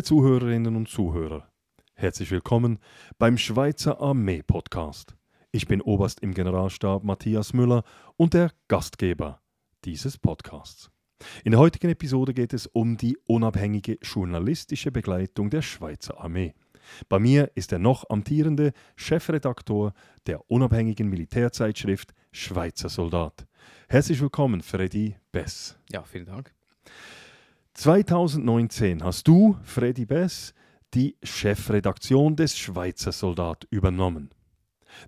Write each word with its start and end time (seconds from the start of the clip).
Liebe 0.00 0.08
Zuhörerinnen 0.08 0.76
und 0.76 0.88
Zuhörer, 0.88 1.46
herzlich 1.92 2.30
willkommen 2.30 2.78
beim 3.18 3.36
Schweizer 3.36 4.00
Armee 4.00 4.42
Podcast. 4.42 5.14
Ich 5.52 5.66
bin 5.66 5.82
Oberst 5.82 6.20
im 6.20 6.32
Generalstab 6.32 7.04
Matthias 7.04 7.52
Müller 7.52 7.84
und 8.16 8.32
der 8.32 8.50
Gastgeber 8.68 9.42
dieses 9.84 10.16
Podcasts. 10.16 10.90
In 11.44 11.50
der 11.50 11.60
heutigen 11.60 11.90
Episode 11.90 12.32
geht 12.32 12.54
es 12.54 12.66
um 12.66 12.96
die 12.96 13.18
unabhängige 13.26 13.98
journalistische 14.00 14.90
Begleitung 14.90 15.50
der 15.50 15.60
Schweizer 15.60 16.18
Armee. 16.18 16.54
Bei 17.10 17.18
mir 17.18 17.50
ist 17.54 17.70
der 17.70 17.78
noch 17.78 18.08
amtierende 18.08 18.72
Chefredaktor 18.96 19.92
der 20.26 20.50
unabhängigen 20.50 21.10
Militärzeitschrift 21.10 22.14
Schweizer 22.32 22.88
Soldat. 22.88 23.46
Herzlich 23.86 24.22
willkommen, 24.22 24.62
Freddy 24.62 25.16
Bess. 25.30 25.78
Ja, 25.90 26.04
vielen 26.04 26.24
Dank. 26.24 26.54
2019 27.74 29.04
hast 29.04 29.28
du, 29.28 29.56
Freddy 29.62 30.04
Bess, 30.04 30.54
die 30.94 31.16
Chefredaktion 31.22 32.36
des 32.36 32.58
Schweizer 32.58 33.12
Soldat 33.12 33.66
übernommen. 33.70 34.30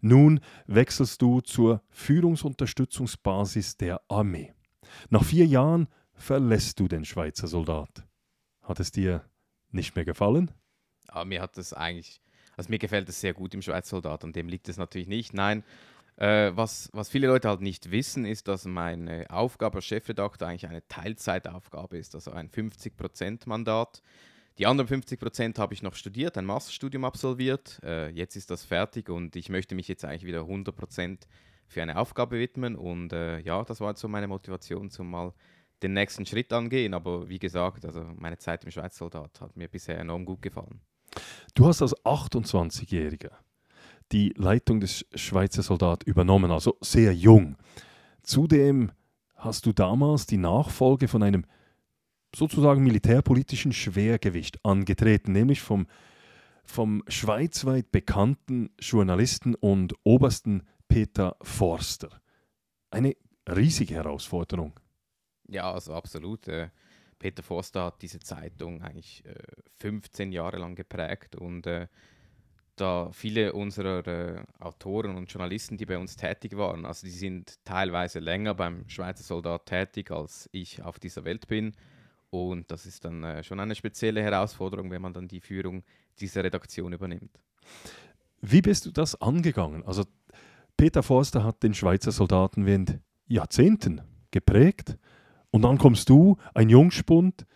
Nun 0.00 0.40
wechselst 0.66 1.20
du 1.20 1.40
zur 1.40 1.82
Führungsunterstützungsbasis 1.90 3.76
der 3.76 4.00
Armee. 4.08 4.54
Nach 5.10 5.24
vier 5.24 5.46
Jahren 5.46 5.88
verlässt 6.14 6.78
du 6.78 6.88
den 6.88 7.04
Schweizer 7.04 7.48
Soldat. 7.48 8.06
Hat 8.62 8.78
es 8.78 8.92
dir 8.92 9.24
nicht 9.70 9.96
mehr 9.96 10.04
gefallen? 10.04 10.50
Aber 11.08 11.24
mir 11.24 11.42
hat 11.42 11.58
es 11.58 11.72
eigentlich, 11.72 12.22
also 12.56 12.70
mir 12.70 12.78
gefällt 12.78 13.08
es 13.08 13.20
sehr 13.20 13.34
gut 13.34 13.54
im 13.54 13.62
Schweizer 13.62 13.90
Soldat, 13.90 14.22
an 14.24 14.32
dem 14.32 14.48
liegt 14.48 14.68
es 14.68 14.76
natürlich 14.76 15.08
nicht. 15.08 15.34
Nein, 15.34 15.64
äh, 16.22 16.56
was, 16.56 16.88
was 16.92 17.08
viele 17.08 17.26
Leute 17.26 17.48
halt 17.48 17.62
nicht 17.62 17.90
wissen, 17.90 18.24
ist, 18.24 18.46
dass 18.46 18.64
meine 18.64 19.28
Aufgabe 19.28 19.76
als 19.76 19.86
Chefredakteur 19.86 20.46
eigentlich 20.46 20.68
eine 20.68 20.86
Teilzeitaufgabe 20.86 21.98
ist, 21.98 22.14
also 22.14 22.30
ein 22.30 22.48
50%-Mandat. 22.48 24.02
Die 24.58 24.66
anderen 24.66 25.02
50% 25.02 25.58
habe 25.58 25.74
ich 25.74 25.82
noch 25.82 25.96
studiert, 25.96 26.38
ein 26.38 26.44
Masterstudium 26.44 27.04
absolviert. 27.04 27.80
Äh, 27.82 28.10
jetzt 28.10 28.36
ist 28.36 28.50
das 28.50 28.64
fertig 28.64 29.08
und 29.08 29.34
ich 29.34 29.48
möchte 29.48 29.74
mich 29.74 29.88
jetzt 29.88 30.04
eigentlich 30.04 30.24
wieder 30.24 30.42
100% 30.42 31.22
für 31.66 31.82
eine 31.82 31.96
Aufgabe 31.96 32.38
widmen. 32.38 32.76
Und 32.76 33.12
äh, 33.12 33.40
ja, 33.40 33.64
das 33.64 33.80
war 33.80 33.88
jetzt 33.88 34.00
so 34.00 34.06
meine 34.06 34.28
Motivation, 34.28 34.90
zum 34.90 35.10
mal 35.10 35.32
den 35.82 35.94
nächsten 35.94 36.24
Schritt 36.24 36.52
angehen. 36.52 36.94
Aber 36.94 37.28
wie 37.28 37.40
gesagt, 37.40 37.84
also 37.84 38.04
meine 38.14 38.38
Zeit 38.38 38.62
im 38.64 38.70
Schweizer 38.70 38.98
Soldat 38.98 39.40
hat 39.40 39.56
mir 39.56 39.66
bisher 39.66 39.98
enorm 39.98 40.24
gut 40.24 40.42
gefallen. 40.42 40.82
Du 41.54 41.66
hast 41.66 41.82
als 41.82 41.96
28-Jähriger 42.04 43.32
die 44.12 44.34
Leitung 44.36 44.80
des 44.80 45.06
Schweizer 45.14 45.62
Soldat 45.62 46.02
übernommen, 46.04 46.50
also 46.50 46.76
sehr 46.80 47.14
jung. 47.14 47.56
Zudem 48.22 48.92
hast 49.34 49.66
du 49.66 49.72
damals 49.72 50.26
die 50.26 50.36
Nachfolge 50.36 51.08
von 51.08 51.22
einem 51.22 51.44
sozusagen 52.34 52.82
militärpolitischen 52.82 53.72
Schwergewicht 53.72 54.64
angetreten, 54.64 55.32
nämlich 55.32 55.60
vom, 55.60 55.86
vom 56.64 57.02
schweizweit 57.08 57.90
bekannten 57.90 58.70
Journalisten 58.78 59.54
und 59.54 59.94
Obersten 60.04 60.62
Peter 60.88 61.36
Forster. 61.42 62.20
Eine 62.90 63.16
riesige 63.48 63.94
Herausforderung. 63.94 64.78
Ja, 65.48 65.72
also 65.72 65.94
absolut. 65.94 66.48
Äh, 66.48 66.70
Peter 67.18 67.42
Forster 67.42 67.84
hat 67.84 68.02
diese 68.02 68.20
Zeitung 68.20 68.82
eigentlich 68.82 69.22
15 69.78 70.30
äh, 70.30 70.34
Jahre 70.34 70.58
lang 70.58 70.74
geprägt 70.74 71.36
und 71.36 71.66
äh, 71.66 71.86
da 72.76 73.10
viele 73.12 73.52
unserer 73.52 74.06
äh, 74.06 74.42
Autoren 74.58 75.16
und 75.16 75.30
Journalisten, 75.30 75.76
die 75.76 75.86
bei 75.86 75.98
uns 75.98 76.16
tätig 76.16 76.56
waren, 76.56 76.84
also 76.84 77.06
die 77.06 77.12
sind 77.12 77.58
teilweise 77.64 78.18
länger 78.18 78.54
beim 78.54 78.88
Schweizer 78.88 79.22
Soldat 79.22 79.66
tätig, 79.66 80.10
als 80.10 80.48
ich 80.52 80.82
auf 80.82 80.98
dieser 80.98 81.24
Welt 81.24 81.46
bin. 81.46 81.72
Und 82.30 82.70
das 82.70 82.86
ist 82.86 83.04
dann 83.04 83.22
äh, 83.24 83.42
schon 83.42 83.60
eine 83.60 83.74
spezielle 83.74 84.22
Herausforderung, 84.22 84.90
wenn 84.90 85.02
man 85.02 85.12
dann 85.12 85.28
die 85.28 85.40
Führung 85.40 85.82
dieser 86.18 86.42
Redaktion 86.42 86.92
übernimmt. 86.92 87.38
Wie 88.40 88.62
bist 88.62 88.86
du 88.86 88.90
das 88.90 89.20
angegangen? 89.20 89.84
Also 89.84 90.04
Peter 90.76 91.02
Forster 91.02 91.44
hat 91.44 91.62
den 91.62 91.74
Schweizer 91.74 92.10
Soldaten 92.10 92.66
während 92.66 92.98
Jahrzehnten 93.26 94.00
geprägt 94.30 94.96
und 95.50 95.62
dann 95.62 95.78
kommst 95.78 96.08
du, 96.08 96.38
ein 96.54 96.70
Jungspund, 96.70 97.46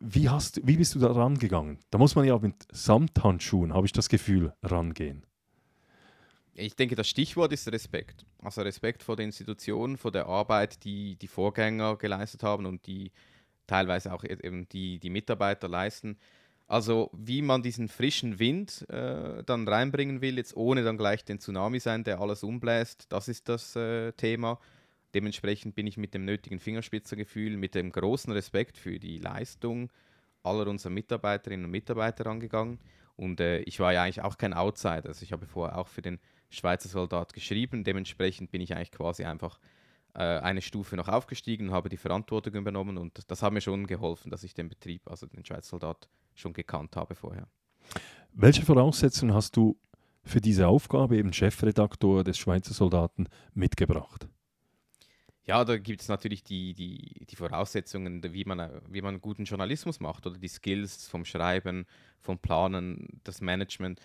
wie, 0.00 0.28
hast, 0.28 0.66
wie 0.66 0.76
bist 0.76 0.94
du 0.94 0.98
da 0.98 1.12
rangegangen? 1.12 1.78
Da 1.90 1.98
muss 1.98 2.14
man 2.14 2.24
ja 2.24 2.38
mit 2.38 2.54
Samthandschuhen, 2.72 3.74
habe 3.74 3.86
ich 3.86 3.92
das 3.92 4.08
Gefühl, 4.08 4.54
rangehen. 4.62 5.24
Ich 6.54 6.74
denke, 6.74 6.96
das 6.96 7.08
Stichwort 7.08 7.52
ist 7.52 7.70
Respekt. 7.70 8.24
Also 8.42 8.62
Respekt 8.62 9.02
vor 9.02 9.16
der 9.16 9.26
Institution, 9.26 9.96
vor 9.96 10.10
der 10.10 10.26
Arbeit, 10.26 10.84
die 10.84 11.16
die 11.16 11.28
Vorgänger 11.28 11.96
geleistet 11.96 12.42
haben 12.42 12.66
und 12.66 12.86
die 12.86 13.12
teilweise 13.66 14.12
auch 14.12 14.24
eben 14.24 14.68
die, 14.70 14.98
die 14.98 15.10
Mitarbeiter 15.10 15.68
leisten. 15.68 16.18
Also 16.66 17.10
wie 17.12 17.42
man 17.42 17.62
diesen 17.62 17.88
frischen 17.88 18.38
Wind 18.38 18.88
äh, 18.88 19.42
dann 19.44 19.66
reinbringen 19.66 20.20
will, 20.20 20.36
jetzt 20.36 20.56
ohne 20.56 20.82
dann 20.82 20.96
gleich 20.96 21.24
den 21.24 21.40
Tsunami 21.40 21.80
sein, 21.80 22.04
der 22.04 22.20
alles 22.20 22.42
umbläst, 22.42 23.06
das 23.10 23.28
ist 23.28 23.48
das 23.48 23.76
äh, 23.76 24.12
Thema. 24.12 24.58
Dementsprechend 25.14 25.74
bin 25.74 25.86
ich 25.86 25.96
mit 25.96 26.14
dem 26.14 26.24
nötigen 26.24 26.58
Fingerspitzergefühl, 26.58 27.56
mit 27.56 27.74
dem 27.74 27.90
großen 27.92 28.32
Respekt 28.32 28.78
für 28.78 28.98
die 28.98 29.18
Leistung 29.18 29.90
aller 30.42 30.66
unserer 30.68 30.92
Mitarbeiterinnen 30.92 31.66
und 31.66 31.70
Mitarbeiter 31.70 32.26
angegangen. 32.26 32.78
Und 33.16 33.40
äh, 33.40 33.60
ich 33.60 33.80
war 33.80 33.92
ja 33.92 34.04
eigentlich 34.04 34.22
auch 34.22 34.38
kein 34.38 34.54
Outsider. 34.54 35.08
Also 35.08 35.22
ich 35.22 35.32
habe 35.32 35.46
vorher 35.46 35.76
auch 35.76 35.88
für 35.88 36.02
den 36.02 36.18
Schweizer 36.48 36.88
Soldat 36.88 37.32
geschrieben. 37.32 37.84
Dementsprechend 37.84 38.50
bin 38.50 38.60
ich 38.60 38.74
eigentlich 38.74 38.92
quasi 38.92 39.24
einfach 39.24 39.60
äh, 40.14 40.22
eine 40.22 40.62
Stufe 40.62 40.96
noch 40.96 41.08
aufgestiegen 41.08 41.68
und 41.68 41.74
habe 41.74 41.88
die 41.88 41.96
Verantwortung 41.96 42.54
übernommen. 42.54 42.96
Und 42.96 43.30
das 43.30 43.42
hat 43.42 43.52
mir 43.52 43.60
schon 43.60 43.86
geholfen, 43.86 44.30
dass 44.30 44.42
ich 44.42 44.54
den 44.54 44.68
Betrieb, 44.68 45.02
also 45.10 45.26
den 45.26 45.44
Schweizer 45.44 45.70
Soldat, 45.70 46.08
schon 46.34 46.52
gekannt 46.52 46.96
habe 46.96 47.14
vorher. 47.14 47.46
Welche 48.32 48.64
Voraussetzungen 48.64 49.34
hast 49.34 49.56
du 49.56 49.78
für 50.22 50.40
diese 50.40 50.68
Aufgabe, 50.68 51.16
eben 51.16 51.32
Chefredaktor 51.32 52.24
des 52.24 52.38
Schweizer 52.38 52.72
Soldaten, 52.72 53.26
mitgebracht? 53.52 54.28
Ja, 55.44 55.64
da 55.64 55.78
gibt 55.78 56.02
es 56.02 56.08
natürlich 56.08 56.44
die, 56.44 56.74
die, 56.74 57.26
die 57.26 57.36
Voraussetzungen, 57.36 58.22
wie 58.32 58.44
man, 58.44 58.80
wie 58.88 59.02
man 59.02 59.20
guten 59.20 59.44
Journalismus 59.44 59.98
macht 59.98 60.26
oder 60.26 60.38
die 60.38 60.48
Skills 60.48 61.08
vom 61.08 61.24
Schreiben, 61.24 61.86
vom 62.20 62.38
Planen, 62.38 63.20
das 63.24 63.40
Management. 63.40 64.00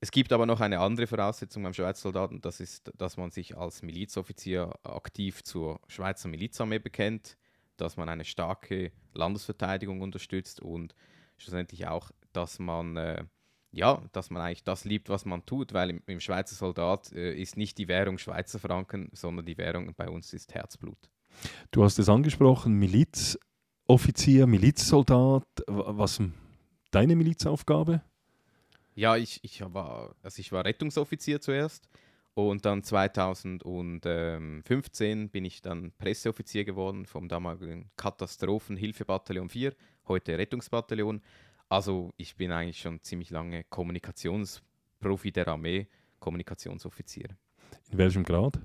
Es 0.00 0.10
gibt 0.10 0.32
aber 0.32 0.46
noch 0.46 0.60
eine 0.60 0.80
andere 0.80 1.06
Voraussetzung 1.06 1.62
beim 1.62 1.74
Schweizer 1.74 2.00
Soldaten, 2.00 2.40
das 2.40 2.60
ist, 2.60 2.90
dass 2.96 3.18
man 3.18 3.30
sich 3.30 3.56
als 3.56 3.82
Milizoffizier 3.82 4.72
aktiv 4.82 5.44
zur 5.44 5.78
Schweizer 5.88 6.28
Milizarmee 6.28 6.78
bekennt, 6.78 7.36
dass 7.76 7.98
man 7.98 8.08
eine 8.08 8.24
starke 8.24 8.92
Landesverteidigung 9.12 10.00
unterstützt 10.00 10.60
und 10.60 10.94
schlussendlich 11.36 11.86
auch, 11.86 12.10
dass 12.32 12.58
man 12.58 12.96
äh, 12.96 13.24
ja, 13.72 14.02
dass 14.12 14.30
man 14.30 14.42
eigentlich 14.42 14.64
das 14.64 14.84
liebt, 14.84 15.08
was 15.08 15.24
man 15.24 15.44
tut, 15.46 15.72
weil 15.72 15.90
im, 15.90 16.02
im 16.06 16.20
Schweizer 16.20 16.54
Soldat 16.54 17.12
äh, 17.12 17.34
ist 17.34 17.56
nicht 17.56 17.78
die 17.78 17.88
Währung 17.88 18.18
Schweizer 18.18 18.58
Franken, 18.58 19.10
sondern 19.12 19.46
die 19.46 19.58
Währung 19.58 19.92
bei 19.96 20.08
uns 20.08 20.32
ist 20.32 20.54
Herzblut. 20.54 21.10
Du 21.70 21.84
hast 21.84 21.98
es 21.98 22.08
angesprochen, 22.08 22.74
Milizoffizier, 22.74 24.46
Milizsoldat. 24.46 25.46
Was 25.66 26.20
deine 26.90 27.16
Milizaufgabe? 27.16 28.02
Ja, 28.94 29.16
ich, 29.16 29.42
ich, 29.44 29.62
war, 29.72 30.14
also 30.22 30.40
ich 30.40 30.52
war 30.52 30.64
Rettungsoffizier 30.64 31.40
zuerst 31.40 31.88
und 32.34 32.64
dann 32.64 32.82
2015 32.82 35.30
bin 35.30 35.44
ich 35.44 35.62
dann 35.62 35.92
Presseoffizier 35.98 36.64
geworden 36.64 37.06
vom 37.06 37.28
damaligen 37.28 37.88
Katastrophenhilfebataillon 37.96 39.48
4, 39.48 39.74
heute 40.08 40.38
Rettungsbataillon. 40.38 41.22
Also 41.70 42.12
ich 42.16 42.34
bin 42.34 42.50
eigentlich 42.50 42.80
schon 42.80 43.00
ziemlich 43.00 43.30
lange 43.30 43.62
Kommunikationsprofi 43.62 45.30
der 45.30 45.46
Armee, 45.46 45.86
Kommunikationsoffizier. 46.18 47.28
In 47.92 47.98
welchem 47.98 48.24
Grad? 48.24 48.58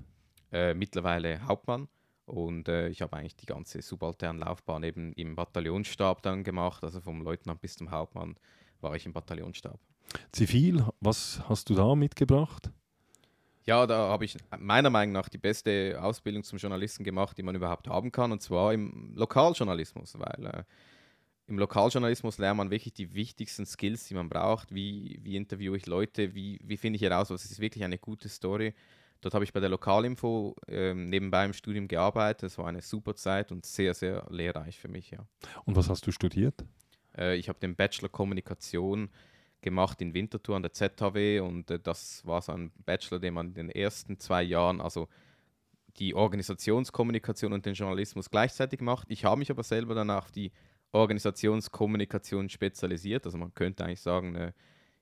Äh, 0.50 0.74
mittlerweile 0.74 1.40
Hauptmann 1.46 1.86
und 2.24 2.68
äh, 2.68 2.88
ich 2.88 3.02
habe 3.02 3.16
eigentlich 3.16 3.36
die 3.36 3.46
ganze 3.46 3.80
subalterne 3.80 4.40
Laufbahn 4.40 4.82
eben 4.82 5.12
im 5.12 5.36
Bataillonsstab 5.36 6.20
dann 6.22 6.42
gemacht, 6.42 6.82
also 6.82 7.00
vom 7.00 7.22
Leutnant 7.22 7.60
bis 7.60 7.76
zum 7.76 7.92
Hauptmann 7.92 8.34
war 8.80 8.96
ich 8.96 9.06
im 9.06 9.12
Bataillonsstab. 9.12 9.78
Zivil, 10.32 10.84
was 11.00 11.40
hast 11.48 11.70
du 11.70 11.74
da 11.74 11.94
mitgebracht? 11.94 12.72
Ja, 13.66 13.86
da 13.86 14.08
habe 14.08 14.24
ich 14.24 14.36
meiner 14.58 14.90
Meinung 14.90 15.12
nach 15.12 15.28
die 15.28 15.38
beste 15.38 15.96
Ausbildung 16.00 16.42
zum 16.42 16.58
Journalisten 16.58 17.04
gemacht, 17.04 17.38
die 17.38 17.44
man 17.44 17.54
überhaupt 17.54 17.86
haben 17.86 18.10
kann, 18.10 18.32
und 18.32 18.42
zwar 18.42 18.72
im 18.74 19.12
Lokaljournalismus, 19.14 20.18
weil 20.18 20.46
äh, 20.46 20.64
im 21.48 21.58
Lokaljournalismus 21.58 22.38
lernt 22.38 22.58
man 22.58 22.70
wirklich 22.70 22.94
die 22.94 23.14
wichtigsten 23.14 23.66
Skills, 23.66 24.06
die 24.06 24.14
man 24.14 24.28
braucht. 24.28 24.74
Wie, 24.74 25.18
wie 25.22 25.36
interviewe 25.36 25.76
ich 25.76 25.86
Leute? 25.86 26.34
Wie, 26.34 26.58
wie 26.62 26.76
finde 26.76 26.96
ich 26.96 27.02
heraus, 27.02 27.30
was 27.30 27.44
ist 27.44 27.60
wirklich 27.60 27.84
eine 27.84 27.98
gute 27.98 28.28
Story? 28.28 28.74
Dort 29.20 29.34
habe 29.34 29.44
ich 29.44 29.52
bei 29.52 29.60
der 29.60 29.68
Lokalinfo 29.68 30.56
ähm, 30.68 31.08
nebenbei 31.08 31.44
im 31.44 31.52
Studium 31.52 31.88
gearbeitet. 31.88 32.50
Es 32.50 32.58
war 32.58 32.66
eine 32.66 32.82
super 32.82 33.14
Zeit 33.14 33.52
und 33.52 33.64
sehr, 33.64 33.94
sehr 33.94 34.26
lehrreich 34.28 34.78
für 34.78 34.88
mich. 34.88 35.10
Ja. 35.10 35.26
Und 35.64 35.76
was 35.76 35.88
hast 35.88 36.06
du 36.06 36.10
studiert? 36.10 36.64
Äh, 37.16 37.36
ich 37.36 37.48
habe 37.48 37.58
den 37.58 37.76
Bachelor 37.76 38.08
Kommunikation 38.08 39.08
gemacht 39.62 40.00
in 40.02 40.14
Winterthur 40.14 40.56
an 40.56 40.62
der 40.62 40.72
ZHW 40.72 41.40
und 41.40 41.70
äh, 41.70 41.78
das 41.78 42.26
war 42.26 42.42
so 42.42 42.52
ein 42.52 42.72
Bachelor, 42.84 43.20
den 43.20 43.34
man 43.34 43.48
in 43.48 43.54
den 43.54 43.70
ersten 43.70 44.18
zwei 44.18 44.42
Jahren, 44.42 44.80
also 44.80 45.08
die 45.98 46.14
Organisationskommunikation 46.14 47.52
und 47.52 47.64
den 47.64 47.74
Journalismus 47.74 48.30
gleichzeitig 48.30 48.80
macht. 48.80 49.10
Ich 49.10 49.24
habe 49.24 49.38
mich 49.38 49.50
aber 49.50 49.62
selber 49.62 49.94
dann 49.94 50.10
auf 50.10 50.30
die 50.30 50.52
Organisationskommunikation 50.96 52.48
spezialisiert. 52.48 53.26
Also 53.26 53.38
man 53.38 53.54
könnte 53.54 53.84
eigentlich 53.84 54.00
sagen, 54.00 54.34
äh, 54.34 54.52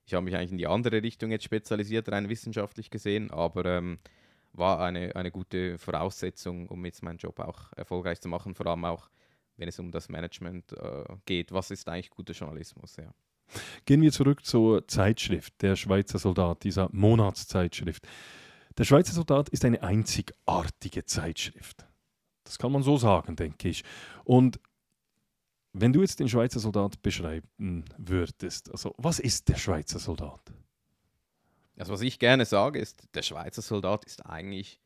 ich 0.06 0.14
habe 0.14 0.25
mich 0.25 0.37
eigentlich 0.37 0.52
in 0.52 0.58
die 0.58 0.67
andere 0.67 1.02
Richtung 1.02 1.31
jetzt 1.31 1.44
spezialisiert, 1.44 2.08
rein 2.11 2.29
wissenschaftlich 2.29 2.91
gesehen, 2.91 3.31
aber 3.31 3.64
ähm, 3.64 3.99
war 4.52 4.81
eine, 4.81 5.17
eine 5.17 5.31
gute 5.31 5.79
Voraussetzung, 5.79 6.69
um 6.69 6.85
jetzt 6.85 7.02
meinen 7.02 7.19
Job 7.19 7.41
auch 7.41 7.73
erfolgreich 7.75 8.20
zu 8.20 8.29
machen, 8.29 8.55
vor 8.55 8.67
allem 8.67 8.85
auch, 8.85 9.08
wenn 9.56 9.69
es 9.69 9.79
um 9.79 9.91
das 9.91 10.08
Management 10.08 10.73
äh, 10.73 11.05
geht. 11.25 11.52
Was 11.52 11.70
ist 11.70 11.88
eigentlich 11.88 12.11
guter 12.11 12.35
Journalismus? 12.35 12.96
Ja. 12.96 13.12
Gehen 13.85 14.02
wir 14.02 14.12
zurück 14.12 14.44
zur 14.44 14.87
Zeitschrift, 14.88 15.61
der 15.62 15.76
Schweizer 15.76 16.19
Soldat, 16.19 16.64
dieser 16.64 16.88
Monatszeitschrift. 16.93 18.06
Der 18.76 18.85
Schweizer 18.85 19.12
Soldat 19.12 19.49
ist 19.50 19.64
eine 19.64 19.82
einzigartige 19.82 21.05
Zeitschrift. 21.05 21.87
Das 22.44 22.58
kann 22.58 22.73
man 22.73 22.82
so 22.82 22.96
sagen, 22.96 23.37
denke 23.37 23.69
ich. 23.69 23.85
Und 24.25 24.61
wenn 25.74 25.92
du 25.92 26.00
jetzt 26.00 26.20
den 26.20 26.28
Schweizer 26.28 26.60
Soldat 26.60 27.02
beschreiben 27.02 27.84
würdest, 27.98 28.70
also 28.70 28.94
was 28.96 29.18
ist 29.18 29.48
der 29.48 29.56
Schweizer 29.56 29.98
Soldat? 29.98 30.52
Also 31.76 31.92
was 31.92 32.00
ich 32.00 32.20
gerne 32.20 32.44
sage, 32.44 32.78
ist, 32.78 33.08
der 33.14 33.22
Schweizer 33.22 33.60
Soldat 33.60 34.04
ist 34.04 34.24
eigentlich 34.24 34.80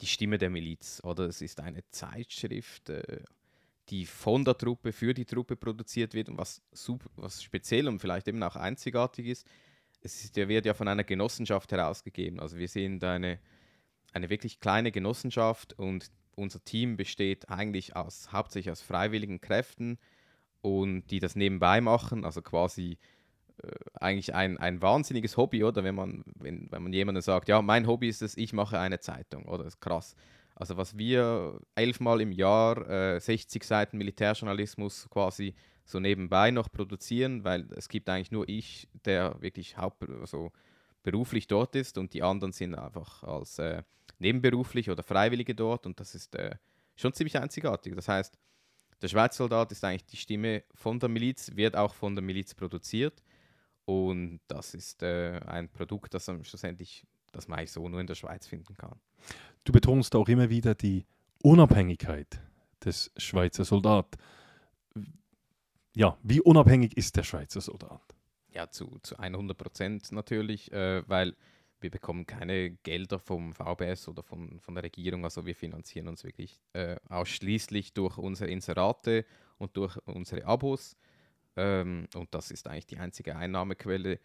die 0.00 0.08
Stimme 0.08 0.38
der 0.38 0.50
Miliz 0.50 1.00
oder 1.04 1.24
es 1.26 1.40
ist 1.40 1.60
eine 1.60 1.88
Zeitschrift, 1.90 2.90
äh, 2.90 3.22
die 3.88 4.04
von 4.04 4.44
der 4.44 4.58
Truppe 4.58 4.92
für 4.92 5.14
die 5.14 5.24
Truppe 5.24 5.54
produziert 5.54 6.12
wird 6.12 6.28
und 6.28 6.38
was, 6.38 6.60
super, 6.72 7.08
was 7.14 7.42
speziell 7.42 7.86
und 7.86 8.00
vielleicht 8.00 8.26
eben 8.26 8.42
auch 8.42 8.56
einzigartig 8.56 9.26
ist, 9.26 9.46
es 10.00 10.24
ist, 10.24 10.34
wird 10.34 10.66
ja 10.66 10.74
von 10.74 10.88
einer 10.88 11.04
Genossenschaft 11.04 11.70
herausgegeben. 11.70 12.40
Also 12.40 12.56
wir 12.56 12.66
sind 12.66 13.04
eine, 13.04 13.38
eine 14.12 14.28
wirklich 14.28 14.58
kleine 14.58 14.90
Genossenschaft 14.90 15.78
und 15.78 16.10
unser 16.34 16.64
Team 16.64 16.96
besteht 16.96 17.48
eigentlich 17.48 17.94
aus, 17.94 18.32
hauptsächlich 18.32 18.72
aus 18.72 18.80
freiwilligen 18.80 19.40
Kräften, 19.40 19.98
und 20.62 21.06
die 21.10 21.18
das 21.18 21.36
nebenbei 21.36 21.80
machen, 21.80 22.24
also 22.24 22.40
quasi 22.40 22.98
äh, 23.62 23.68
eigentlich 23.94 24.34
ein, 24.34 24.58
ein 24.58 24.80
wahnsinniges 24.80 25.36
Hobby, 25.36 25.64
oder? 25.64 25.84
Wenn 25.84 25.94
man, 25.94 26.24
wenn, 26.38 26.70
wenn 26.70 26.82
man 26.82 26.92
jemandem 26.92 27.22
sagt, 27.22 27.48
ja, 27.48 27.60
mein 27.60 27.86
Hobby 27.86 28.08
ist 28.08 28.22
es, 28.22 28.36
ich 28.36 28.52
mache 28.52 28.78
eine 28.78 29.00
Zeitung, 29.00 29.44
oder? 29.44 29.64
Das 29.64 29.74
ist 29.74 29.80
krass. 29.80 30.16
Also 30.54 30.76
was 30.76 30.96
wir 30.96 31.58
elfmal 31.74 32.20
im 32.20 32.32
Jahr, 32.32 32.88
äh, 32.88 33.20
60 33.20 33.64
Seiten 33.64 33.98
Militärjournalismus 33.98 35.08
quasi 35.10 35.54
so 35.84 35.98
nebenbei 35.98 36.50
noch 36.50 36.70
produzieren, 36.70 37.44
weil 37.44 37.66
es 37.74 37.88
gibt 37.88 38.08
eigentlich 38.08 38.30
nur 38.30 38.48
ich, 38.48 38.88
der 39.04 39.40
wirklich 39.40 39.76
haupt, 39.76 40.08
also 40.08 40.52
beruflich 41.02 41.48
dort 41.48 41.74
ist 41.74 41.98
und 41.98 42.14
die 42.14 42.22
anderen 42.22 42.52
sind 42.52 42.74
einfach 42.74 43.24
als 43.24 43.58
äh, 43.58 43.82
nebenberuflich 44.18 44.90
oder 44.90 45.02
Freiwillige 45.02 45.54
dort 45.54 45.86
und 45.86 45.98
das 45.98 46.14
ist 46.14 46.34
äh, 46.36 46.54
schon 46.94 47.12
ziemlich 47.12 47.38
einzigartig. 47.38 47.94
Das 47.96 48.08
heißt, 48.08 48.38
der 49.02 49.08
Schweizer 49.08 49.38
Soldat 49.38 49.72
ist 49.72 49.84
eigentlich 49.84 50.06
die 50.06 50.16
Stimme 50.16 50.62
von 50.74 51.00
der 51.00 51.08
Miliz, 51.08 51.54
wird 51.56 51.76
auch 51.76 51.92
von 51.92 52.14
der 52.14 52.22
Miliz 52.22 52.54
produziert. 52.54 53.22
Und 53.84 54.40
das 54.46 54.74
ist 54.74 55.02
äh, 55.02 55.40
ein 55.46 55.68
Produkt, 55.68 56.14
das 56.14 56.28
man 56.28 56.44
schlussendlich, 56.44 57.04
das 57.32 57.48
man 57.48 57.58
eigentlich 57.58 57.72
so 57.72 57.88
nur 57.88 58.00
in 58.00 58.06
der 58.06 58.14
Schweiz 58.14 58.46
finden 58.46 58.76
kann. 58.76 59.00
Du 59.64 59.72
betonst 59.72 60.14
auch 60.14 60.28
immer 60.28 60.50
wieder 60.50 60.76
die 60.76 61.04
Unabhängigkeit 61.42 62.40
des 62.84 63.10
Schweizer 63.16 63.64
Soldat. 63.64 64.16
Ja, 65.94 66.16
wie 66.22 66.40
unabhängig 66.40 66.96
ist 66.96 67.16
der 67.16 67.24
Schweizer 67.24 67.60
Soldat? 67.60 68.02
Ja, 68.50 68.70
zu, 68.70 68.98
zu 69.02 69.18
100 69.18 69.58
Prozent 69.58 70.12
natürlich, 70.12 70.70
äh, 70.72 71.02
weil 71.08 71.34
wir 71.82 71.90
bekommen 71.90 72.26
keine 72.26 72.70
Gelder 72.70 73.18
vom 73.18 73.52
VBS 73.52 74.08
oder 74.08 74.22
von, 74.22 74.60
von 74.60 74.74
der 74.74 74.84
Regierung. 74.84 75.24
Also 75.24 75.44
wir 75.46 75.54
finanzieren 75.54 76.08
uns 76.08 76.24
wirklich 76.24 76.60
äh, 76.72 76.96
ausschließlich 77.08 77.92
durch 77.92 78.18
unsere 78.18 78.50
Inserate 78.50 79.24
und 79.58 79.76
durch 79.76 79.96
unsere 80.06 80.44
Abos. 80.44 80.96
Ähm, 81.56 82.08
und 82.14 82.34
das 82.34 82.50
ist 82.50 82.66
eigentlich 82.66 82.86
die 82.86 82.98
einzige 82.98 83.36
Einnahmequelle. 83.36 84.18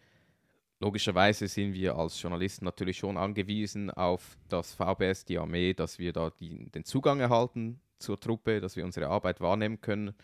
Logischerweise 0.80 1.48
sind 1.48 1.74
wir 1.74 1.96
als 1.96 2.20
Journalisten 2.20 2.64
natürlich 2.64 2.98
schon 2.98 3.16
angewiesen 3.16 3.90
auf 3.90 4.38
das 4.48 4.74
VBS, 4.74 5.24
die 5.24 5.38
Armee, 5.38 5.74
dass 5.74 5.98
wir 5.98 6.12
da 6.12 6.30
die, 6.30 6.70
den 6.70 6.84
Zugang 6.84 7.18
erhalten 7.18 7.80
zur 7.98 8.20
Truppe, 8.20 8.60
dass 8.60 8.76
wir 8.76 8.84
unsere 8.84 9.08
Arbeit 9.08 9.40
wahrnehmen 9.40 9.80
können. 9.80 10.14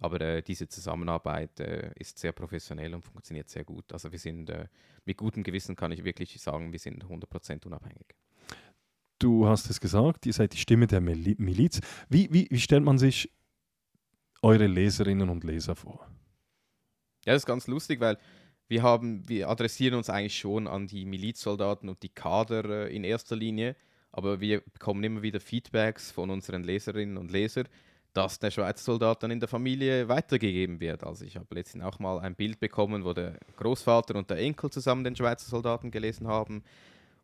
Aber 0.00 0.20
äh, 0.20 0.42
diese 0.42 0.68
Zusammenarbeit 0.68 1.58
äh, 1.60 1.92
ist 1.96 2.18
sehr 2.18 2.32
professionell 2.32 2.94
und 2.94 3.02
funktioniert 3.02 3.48
sehr 3.48 3.64
gut. 3.64 3.92
Also 3.92 4.12
wir 4.12 4.18
sind 4.18 4.48
äh, 4.48 4.68
mit 5.04 5.16
gutem 5.16 5.42
Gewissen, 5.42 5.74
kann 5.74 5.90
ich 5.90 6.04
wirklich 6.04 6.40
sagen, 6.40 6.72
wir 6.72 6.78
sind 6.78 7.04
100% 7.04 7.66
unabhängig. 7.66 8.14
Du 9.18 9.48
hast 9.48 9.68
es 9.68 9.80
gesagt, 9.80 10.26
ihr 10.26 10.32
seid 10.32 10.52
die 10.52 10.58
Stimme 10.58 10.86
der 10.86 11.00
Miliz. 11.00 11.80
Wie, 12.08 12.32
wie, 12.32 12.46
wie 12.50 12.60
stellt 12.60 12.84
man 12.84 12.98
sich 12.98 13.32
eure 14.42 14.68
Leserinnen 14.68 15.28
und 15.28 15.42
Leser 15.42 15.74
vor? 15.74 16.08
Ja, 17.24 17.32
das 17.32 17.42
ist 17.42 17.46
ganz 17.46 17.66
lustig, 17.66 17.98
weil 17.98 18.16
wir, 18.68 18.82
haben, 18.82 19.28
wir 19.28 19.48
adressieren 19.48 19.94
uns 19.94 20.08
eigentlich 20.08 20.38
schon 20.38 20.68
an 20.68 20.86
die 20.86 21.04
Milizsoldaten 21.04 21.88
und 21.88 22.02
die 22.04 22.10
Kader 22.10 22.86
äh, 22.86 22.94
in 22.94 23.02
erster 23.02 23.34
Linie, 23.34 23.74
aber 24.12 24.40
wir 24.40 24.60
bekommen 24.60 25.02
immer 25.02 25.22
wieder 25.22 25.40
Feedbacks 25.40 26.12
von 26.12 26.30
unseren 26.30 26.62
Leserinnen 26.62 27.16
und 27.16 27.32
Lesern, 27.32 27.68
dass 28.18 28.40
der 28.40 28.50
Schweizer 28.50 28.82
Soldat 28.82 29.22
dann 29.22 29.30
in 29.30 29.38
der 29.38 29.48
Familie 29.48 30.08
weitergegeben 30.08 30.80
wird. 30.80 31.04
Also 31.04 31.24
ich 31.24 31.36
habe 31.36 31.46
letztens 31.54 31.84
auch 31.84 32.00
mal 32.00 32.18
ein 32.18 32.34
Bild 32.34 32.58
bekommen, 32.58 33.04
wo 33.04 33.12
der 33.12 33.38
Großvater 33.56 34.16
und 34.16 34.28
der 34.28 34.38
Enkel 34.38 34.70
zusammen 34.70 35.04
den 35.04 35.14
Schweizer 35.14 35.48
Soldaten 35.48 35.92
gelesen 35.92 36.26
haben. 36.26 36.64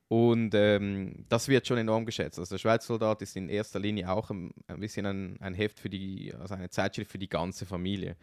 Und 0.07 0.55
ähm, 0.55 1.25
das 1.29 1.49
wird 1.49 1.67
schon 1.67 1.79
enorm 1.79 2.07
geschätzt. 2.07 2.39
Also 2.39 2.55
der 2.55 2.61
Schweizer 2.61 2.87
Soldat 2.87 3.23
ist 3.23 3.35
in 3.37 3.49
erster 3.49 3.81
Linie 3.81 4.09
auch 4.09 4.31
ein, 4.31 4.55
ein 4.69 4.79
bisschen 4.79 5.05
ein, 5.05 5.37
ein, 5.41 5.55
Heft 5.55 5.81
für 5.81 5.91
die, 5.91 6.33
also 6.39 6.55
eine 6.55 6.71
Zeitschrift 6.71 7.11
für 7.11 7.19
die 7.19 7.29
ganze 7.29 7.67
Familie. 7.67 8.15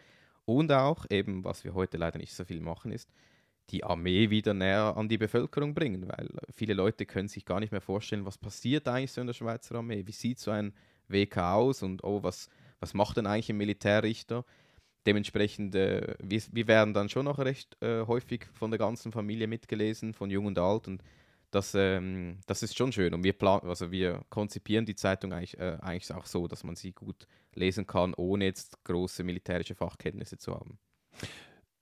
Und 0.45 0.71
auch 0.71 1.05
eben, 1.09 1.43
was 1.43 1.65
wir 1.65 1.73
heute 1.73 1.97
leider 1.97 2.19
nicht 2.19 2.33
so 2.33 2.45
viel 2.45 2.61
machen, 2.61 2.93
ist, 2.93 3.09
die 3.69 3.83
Armee 3.83 4.29
wieder 4.29 4.53
näher 4.53 4.95
an 4.95 5.09
die 5.09 5.17
Bevölkerung 5.17 5.73
bringen, 5.73 6.07
weil 6.07 6.29
viele 6.53 6.73
Leute 6.73 7.05
können 7.05 7.27
sich 7.27 7.43
gar 7.43 7.59
nicht 7.59 7.73
mehr 7.73 7.81
vorstellen, 7.81 8.25
was 8.25 8.37
passiert 8.37 8.87
eigentlich 8.87 9.11
so 9.11 9.19
in 9.19 9.27
der 9.27 9.33
Schweizer 9.33 9.75
Armee. 9.75 10.03
Wie 10.07 10.13
sieht 10.13 10.39
so 10.39 10.51
ein 10.51 10.73
WK 11.09 11.37
aus 11.37 11.83
und 11.83 12.03
oh, 12.03 12.23
was, 12.23 12.49
was 12.81 12.93
macht 12.93 13.15
denn 13.17 13.27
eigentlich 13.27 13.49
ein 13.49 13.57
Militärrichter? 13.57 14.43
Dementsprechend, 15.05 15.73
äh, 15.75 16.15
wir, 16.21 16.41
wir, 16.51 16.67
werden 16.67 16.93
dann 16.93 17.09
schon 17.09 17.25
noch 17.25 17.39
recht 17.39 17.77
äh, 17.81 18.05
häufig 18.05 18.45
von 18.53 18.69
der 18.69 18.77
ganzen 18.77 19.11
Familie 19.11 19.47
mitgelesen, 19.47 20.13
von 20.13 20.29
jung 20.29 20.47
und 20.47 20.59
alt. 20.59 20.87
Und 20.87 21.01
das, 21.51 21.73
ähm, 21.75 22.39
das 22.45 22.63
ist 22.63 22.77
schon 22.77 22.91
schön. 22.91 23.13
Und 23.13 23.23
wir, 23.23 23.33
plan 23.33 23.61
also 23.61 23.91
wir 23.91 24.23
konzipieren 24.29 24.85
die 24.85 24.95
Zeitung 24.95 25.33
eigentlich, 25.33 25.57
äh, 25.59 25.77
eigentlich 25.81 26.11
auch 26.13 26.25
so, 26.25 26.47
dass 26.47 26.63
man 26.63 26.75
sie 26.75 26.91
gut 26.91 27.27
lesen 27.53 27.87
kann, 27.87 28.13
ohne 28.15 28.45
jetzt 28.45 28.83
große 28.83 29.23
militärische 29.23 29.75
Fachkenntnisse 29.75 30.37
zu 30.37 30.53
haben. 30.53 30.77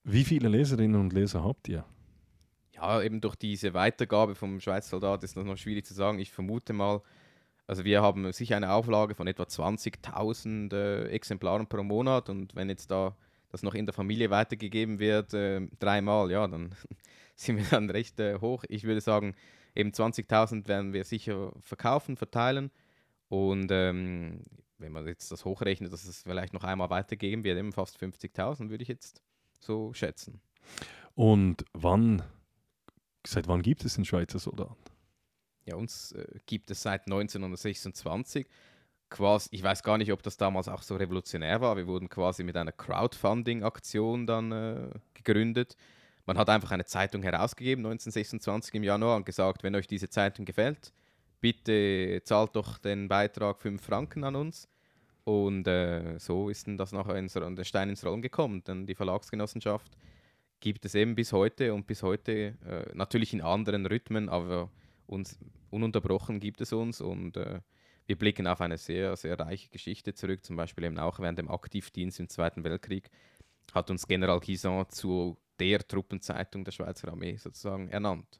Wie 0.04 0.24
viele 0.24 0.48
Leserinnen 0.48 1.00
und 1.00 1.14
Leser 1.14 1.44
habt 1.44 1.68
ihr? 1.68 1.86
Ja, 2.74 3.02
eben 3.02 3.20
durch 3.20 3.36
diese 3.36 3.74
Weitergabe 3.74 4.36
vom 4.36 4.60
Schweizer 4.60 4.92
Soldat 4.92 5.24
ist 5.24 5.36
das 5.36 5.44
noch 5.44 5.58
schwierig 5.58 5.86
zu 5.86 5.94
sagen. 5.94 6.20
Ich 6.20 6.32
vermute 6.32 6.72
mal, 6.72 7.02
also 7.70 7.86
wir 7.86 8.02
haben 8.02 8.34
sicher 8.34 8.58
eine 8.58 8.74
Auflage 8.74 9.14
von 9.14 9.28
etwa 9.28 9.44
20.000 9.44 10.74
äh, 10.74 11.04
Exemplaren 11.10 11.68
pro 11.68 11.84
Monat 11.84 12.28
und 12.28 12.56
wenn 12.56 12.68
jetzt 12.68 12.90
da 12.90 13.16
das 13.52 13.62
noch 13.62 13.76
in 13.76 13.86
der 13.86 13.94
Familie 13.94 14.32
weitergegeben 14.32 14.98
wird, 14.98 15.36
äh, 15.36 15.68
dreimal, 15.78 16.32
ja, 16.32 16.48
dann 16.48 16.74
sind 17.36 17.58
wir 17.58 17.66
dann 17.66 17.92
recht 17.92 18.20
äh, 18.20 18.40
hoch. 18.40 18.64
Ich 18.70 18.86
würde 18.86 19.02
sagen, 19.02 19.36
eben 19.76 19.92
20.000 19.92 20.68
werden 20.68 20.94
wir 20.94 21.04
sicher 21.04 21.54
verkaufen, 21.62 22.18
verteilen 22.18 22.72
und 23.28 23.70
ähm, 23.72 24.42
wenn 24.80 24.92
man 24.92 25.06
jetzt 25.06 25.32
das 25.32 25.46
hochrechnet, 25.46 25.94
dass 25.94 26.06
es 26.06 26.24
vielleicht 26.24 26.54
noch 26.54 26.64
einmal 26.64 26.90
weitergeben 26.90 27.44
wird, 27.44 27.60
eben 27.60 27.72
fast 27.72 28.02
50.000, 28.02 28.72
würde 28.72 28.82
ich 28.82 28.90
jetzt 28.90 29.22
so 29.60 29.94
schätzen. 29.94 30.42
Und 31.14 31.66
wann, 31.74 32.24
seit 33.28 33.48
wann 33.48 33.62
gibt 33.62 33.86
es 33.86 33.94
den 33.94 34.06
Schweizer 34.06 34.40
Soldat? 34.40 34.89
Ja, 35.70 35.76
uns 35.76 36.14
äh, 36.14 36.26
gibt 36.46 36.72
es 36.72 36.82
seit 36.82 37.06
1926. 37.06 38.48
Quasi, 39.10 39.50
ich 39.52 39.64
weiß 39.64 39.84
gar 39.84 39.98
nicht, 39.98 40.12
ob 40.12 40.22
das 40.24 40.38
damals 40.38 40.68
auch 40.68 40.82
so 40.82 40.96
revolutionär 40.96 41.62
war. 41.62 41.78
Wir 41.78 41.88
wurden 41.88 42.10
quasi 42.10 42.44
mit 42.44 42.58
einer 42.58 42.72
Crowdfunding-Aktion 42.72 44.26
dann 44.26 44.52
äh, 44.52 44.90
gegründet. 45.14 45.76
Man 46.26 46.38
hat 46.38 46.50
einfach 46.50 46.72
eine 46.72 46.86
Zeitung 46.86 47.24
herausgegeben, 47.24 47.86
1926 47.86 48.76
im 48.76 48.84
Januar, 48.84 49.16
und 49.16 49.26
gesagt, 49.26 49.64
wenn 49.64 49.76
euch 49.76 49.88
diese 49.88 50.10
Zeitung 50.10 50.46
gefällt, 50.46 50.92
bitte 51.40 52.22
zahlt 52.24 52.56
doch 52.56 52.78
den 52.78 53.08
Beitrag 53.08 53.62
5 53.62 53.82
Franken 53.82 54.24
an 54.24 54.36
uns. 54.36 54.68
Und 55.24 55.68
äh, 55.68 56.18
so 56.18 56.50
ist 56.50 56.68
dann 56.68 56.78
das 56.78 56.92
nachher 56.92 57.16
ins, 57.16 57.34
der 57.34 57.64
Stein 57.64 57.90
ins 57.90 58.06
Rollen 58.06 58.22
gekommen. 58.22 58.64
Denn 58.64 58.88
die 58.88 58.96
Verlagsgenossenschaft 58.96 59.92
gibt 60.60 60.86
es 60.86 60.96
eben 60.96 61.16
bis 61.16 61.32
heute 61.32 61.74
und 61.74 61.86
bis 61.86 62.02
heute 62.02 62.56
äh, 62.66 62.86
natürlich 62.94 63.34
in 63.34 63.42
anderen 63.42 63.86
Rhythmen, 63.86 64.30
aber 64.30 64.70
uns 65.10 65.38
ununterbrochen 65.70 66.40
gibt 66.40 66.62
es 66.62 66.72
uns 66.74 67.02
und 67.02 67.38
äh, 67.38 67.60
wir 68.06 68.18
blicken 68.18 68.48
auf 68.48 68.62
eine 68.62 68.78
sehr, 68.78 69.16
sehr 69.16 69.40
reiche 69.40 69.70
Geschichte 69.70 70.14
zurück. 70.14 70.44
Zum 70.44 70.56
Beispiel 70.56 70.86
eben 70.86 70.98
auch 70.98 71.20
während 71.20 71.38
dem 71.38 71.50
Aktivdienst 71.50 72.20
im 72.20 72.30
Zweiten 72.30 72.64
Weltkrieg 72.64 73.10
hat 73.74 73.92
uns 73.92 74.08
General 74.08 74.40
Guisan 74.40 74.90
zu 74.90 75.38
der 75.60 75.88
Truppenzeitung 75.88 76.64
der 76.64 76.72
Schweizer 76.72 77.10
Armee 77.10 77.36
sozusagen 77.36 77.90
ernannt. 77.90 78.40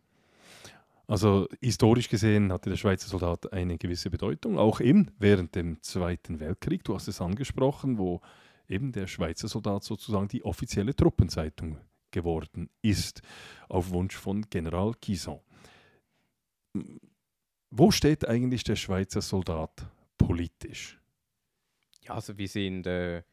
Also 1.06 1.48
historisch 1.60 2.08
gesehen 2.08 2.52
hatte 2.52 2.70
der 2.70 2.78
Schweizer 2.78 3.10
Soldat 3.10 3.52
eine 3.52 3.78
gewisse 3.78 4.10
Bedeutung, 4.10 4.58
auch 4.58 4.80
eben 4.80 5.12
während 5.18 5.56
dem 5.56 5.82
Zweiten 5.82 6.40
Weltkrieg. 6.40 6.84
Du 6.84 6.96
hast 6.96 7.08
es 7.08 7.20
angesprochen, 7.20 7.98
wo 7.98 8.22
eben 8.68 8.92
der 8.92 9.08
Schweizer 9.08 9.48
Soldat 9.48 9.84
sozusagen 9.84 10.28
die 10.28 10.46
offizielle 10.46 10.96
Truppenzeitung 10.96 11.78
geworden 12.12 12.70
ist, 12.82 13.22
auf 13.70 13.90
Wunsch 13.90 14.16
von 14.16 14.50
General 14.50 14.94
Kison. 15.02 15.40
Wo 17.72 17.92
steht 17.92 18.28
eigentlich 18.28 18.64
der 18.64 18.76
Schweizer 18.76 19.22
Soldat 19.22 19.88
politisch? 20.18 21.00
Ja, 22.04 22.16
also 22.16 22.38
wir 22.38 22.48
sind, 22.48 22.88
äh, 22.88 23.24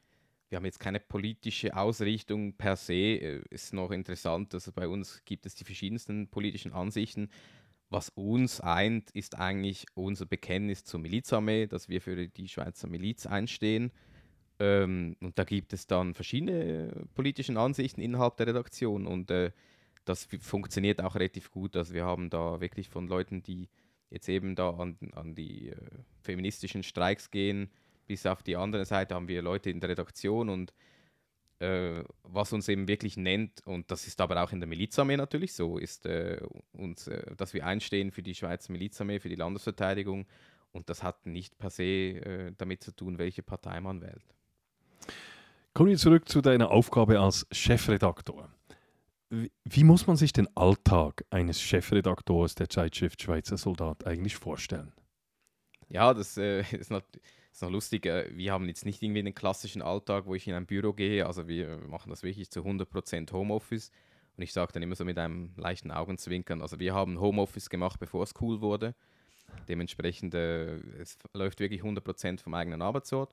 wir 0.48 0.56
haben 0.56 0.64
jetzt 0.64 0.80
keine 0.80 1.00
politische 1.00 1.76
Ausrichtung 1.76 2.54
per 2.54 2.76
se. 2.76 2.92
Äh, 2.92 3.42
ist 3.50 3.72
noch 3.72 3.90
interessant, 3.90 4.54
also 4.54 4.72
bei 4.72 4.88
uns 4.88 5.22
gibt 5.24 5.46
es 5.46 5.54
die 5.54 5.64
verschiedensten 5.64 6.28
politischen 6.28 6.72
Ansichten. 6.72 7.30
Was 7.88 8.08
uns 8.10 8.60
eint, 8.60 9.10
ist 9.12 9.36
eigentlich 9.38 9.86
unser 9.94 10.26
Bekenntnis 10.26 10.84
zur 10.84 11.00
Milizarmee, 11.00 11.66
dass 11.66 11.88
wir 11.88 12.00
für 12.00 12.28
die 12.28 12.48
Schweizer 12.48 12.88
Miliz 12.88 13.26
einstehen. 13.26 13.92
Ähm, 14.58 15.16
und 15.20 15.38
da 15.38 15.44
gibt 15.44 15.72
es 15.72 15.86
dann 15.86 16.14
verschiedene 16.14 17.06
politische 17.14 17.58
Ansichten 17.58 18.00
innerhalb 18.00 18.36
der 18.38 18.48
Redaktion 18.48 19.06
und 19.06 19.30
äh, 19.30 19.52
das 20.06 20.28
funktioniert 20.40 21.02
auch 21.02 21.14
relativ 21.14 21.50
gut. 21.50 21.76
Also 21.76 21.92
wir 21.92 22.06
haben 22.06 22.30
da 22.30 22.60
wirklich 22.60 22.88
von 22.88 23.06
Leuten, 23.06 23.42
die 23.42 23.68
jetzt 24.08 24.28
eben 24.28 24.54
da 24.54 24.70
an, 24.70 24.96
an 25.12 25.34
die 25.34 25.70
äh, 25.70 25.76
feministischen 26.22 26.82
Streiks 26.82 27.30
gehen, 27.30 27.70
bis 28.06 28.24
auf 28.24 28.42
die 28.42 28.56
andere 28.56 28.84
Seite 28.84 29.14
haben 29.14 29.28
wir 29.28 29.42
Leute 29.42 29.68
in 29.68 29.80
der 29.80 29.90
Redaktion 29.90 30.48
und 30.48 30.72
äh, 31.58 32.04
was 32.22 32.52
uns 32.52 32.68
eben 32.68 32.86
wirklich 32.86 33.16
nennt, 33.16 33.66
und 33.66 33.90
das 33.90 34.06
ist 34.06 34.20
aber 34.20 34.42
auch 34.42 34.52
in 34.52 34.60
der 34.60 34.68
Milizarmee 34.68 35.16
natürlich 35.16 35.54
so, 35.54 35.78
ist, 35.78 36.06
äh, 36.06 36.40
uns, 36.72 37.08
äh, 37.08 37.34
dass 37.36 37.54
wir 37.54 37.66
einstehen 37.66 38.12
für 38.12 38.22
die 38.22 38.34
Schweizer 38.34 38.72
Milizarmee, 38.72 39.20
für 39.20 39.28
die 39.28 39.36
Landesverteidigung. 39.36 40.26
Und 40.72 40.90
das 40.90 41.02
hat 41.02 41.24
nicht 41.24 41.56
per 41.56 41.70
se 41.70 41.82
äh, 41.82 42.52
damit 42.58 42.84
zu 42.84 42.94
tun, 42.94 43.18
welche 43.18 43.42
Partei 43.42 43.80
man 43.80 44.02
wählt. 44.02 44.22
Kommen 45.72 45.90
wir 45.90 45.96
zurück 45.96 46.28
zu 46.28 46.42
deiner 46.42 46.70
Aufgabe 46.70 47.18
als 47.18 47.46
Chefredaktor. 47.50 48.50
Wie, 49.28 49.84
muss 49.84 50.06
man 50.06 50.16
sich 50.16 50.32
den 50.32 50.48
Alltag 50.56 51.24
eines 51.30 51.60
Chefredaktors 51.60 52.54
der 52.54 52.68
Zeitschrift 52.68 53.20
Schweizer 53.20 53.56
Soldat 53.56 54.06
eigentlich 54.06 54.36
vorstellen? 54.36 54.92
Ja, 55.88 56.14
das 56.14 56.36
äh, 56.36 56.60
ist, 56.76 56.90
noch, 56.90 57.02
ist 57.52 57.62
noch 57.62 57.70
lustig. 57.70 58.06
Äh, 58.06 58.30
wir 58.36 58.52
haben 58.52 58.66
jetzt 58.66 58.84
nicht 58.84 59.02
irgendwie 59.02 59.22
den 59.22 59.34
klassischen 59.34 59.82
Alltag, 59.82 60.26
wo 60.26 60.34
ich 60.34 60.46
in 60.46 60.54
ein 60.54 60.66
Büro 60.66 60.92
gehe. 60.92 61.26
Also 61.26 61.48
wir 61.48 61.78
machen 61.88 62.10
das 62.10 62.22
wirklich 62.22 62.50
zu 62.50 62.60
100% 62.60 63.32
Homeoffice. 63.32 63.90
Und 64.36 64.42
ich 64.42 64.52
sage 64.52 64.72
dann 64.72 64.82
immer 64.82 64.94
so 64.94 65.04
mit 65.04 65.18
einem 65.18 65.52
leichten 65.56 65.90
Augenzwinkern, 65.90 66.60
also 66.60 66.78
wir 66.78 66.92
haben 66.92 67.18
Homeoffice 67.18 67.70
gemacht, 67.70 67.98
bevor 67.98 68.22
es 68.22 68.34
cool 68.40 68.60
wurde. 68.60 68.94
Dementsprechend, 69.68 70.34
äh, 70.34 70.76
es 71.00 71.18
läuft 71.32 71.58
wirklich 71.58 71.82
100% 71.82 72.40
vom 72.40 72.54
eigenen 72.54 72.82
Arbeitsort. 72.82 73.32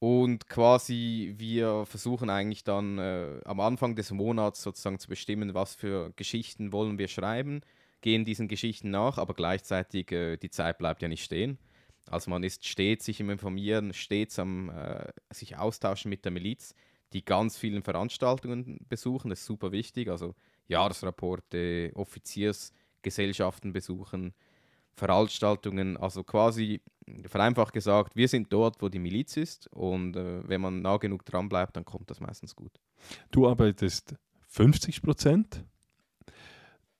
Und 0.00 0.48
quasi 0.48 1.34
wir 1.38 1.84
versuchen 1.84 2.30
eigentlich 2.30 2.62
dann 2.62 2.98
äh, 2.98 3.40
am 3.44 3.58
Anfang 3.58 3.96
des 3.96 4.12
Monats 4.12 4.62
sozusagen 4.62 5.00
zu 5.00 5.08
bestimmen, 5.08 5.54
was 5.54 5.74
für 5.74 6.12
Geschichten 6.14 6.72
wollen 6.72 6.98
wir 6.98 7.08
schreiben, 7.08 7.62
gehen 8.00 8.24
diesen 8.24 8.46
Geschichten 8.46 8.90
nach, 8.90 9.18
aber 9.18 9.34
gleichzeitig 9.34 10.12
äh, 10.12 10.36
die 10.36 10.50
Zeit 10.50 10.78
bleibt 10.78 11.02
ja 11.02 11.08
nicht 11.08 11.24
stehen. 11.24 11.58
Also 12.08 12.30
man 12.30 12.44
ist 12.44 12.64
stets 12.64 13.06
sich 13.06 13.18
im 13.18 13.30
Informieren, 13.30 13.92
stets 13.92 14.38
am 14.38 14.70
äh, 14.70 15.08
sich 15.30 15.56
austauschen 15.56 16.08
mit 16.10 16.24
der 16.24 16.32
Miliz, 16.32 16.74
die 17.12 17.24
ganz 17.24 17.58
vielen 17.58 17.82
Veranstaltungen 17.82 18.78
besuchen, 18.88 19.30
das 19.30 19.40
ist 19.40 19.46
super 19.46 19.72
wichtig, 19.72 20.08
also 20.08 20.34
Jahresrapporte, 20.68 21.90
Offiziersgesellschaften 21.94 23.72
besuchen, 23.72 24.34
Veranstaltungen, 24.98 25.96
also 25.96 26.24
quasi 26.24 26.82
vereinfacht 27.26 27.72
gesagt, 27.72 28.16
wir 28.16 28.28
sind 28.28 28.52
dort, 28.52 28.82
wo 28.82 28.88
die 28.88 28.98
Miliz 28.98 29.36
ist 29.36 29.68
und 29.68 30.16
äh, 30.16 30.46
wenn 30.46 30.60
man 30.60 30.82
nah 30.82 30.96
genug 30.98 31.24
dran 31.24 31.48
bleibt, 31.48 31.76
dann 31.76 31.84
kommt 31.84 32.10
das 32.10 32.20
meistens 32.20 32.54
gut. 32.54 32.72
Du 33.30 33.48
arbeitest 33.48 34.14
50 34.48 35.02
Prozent. 35.02 35.64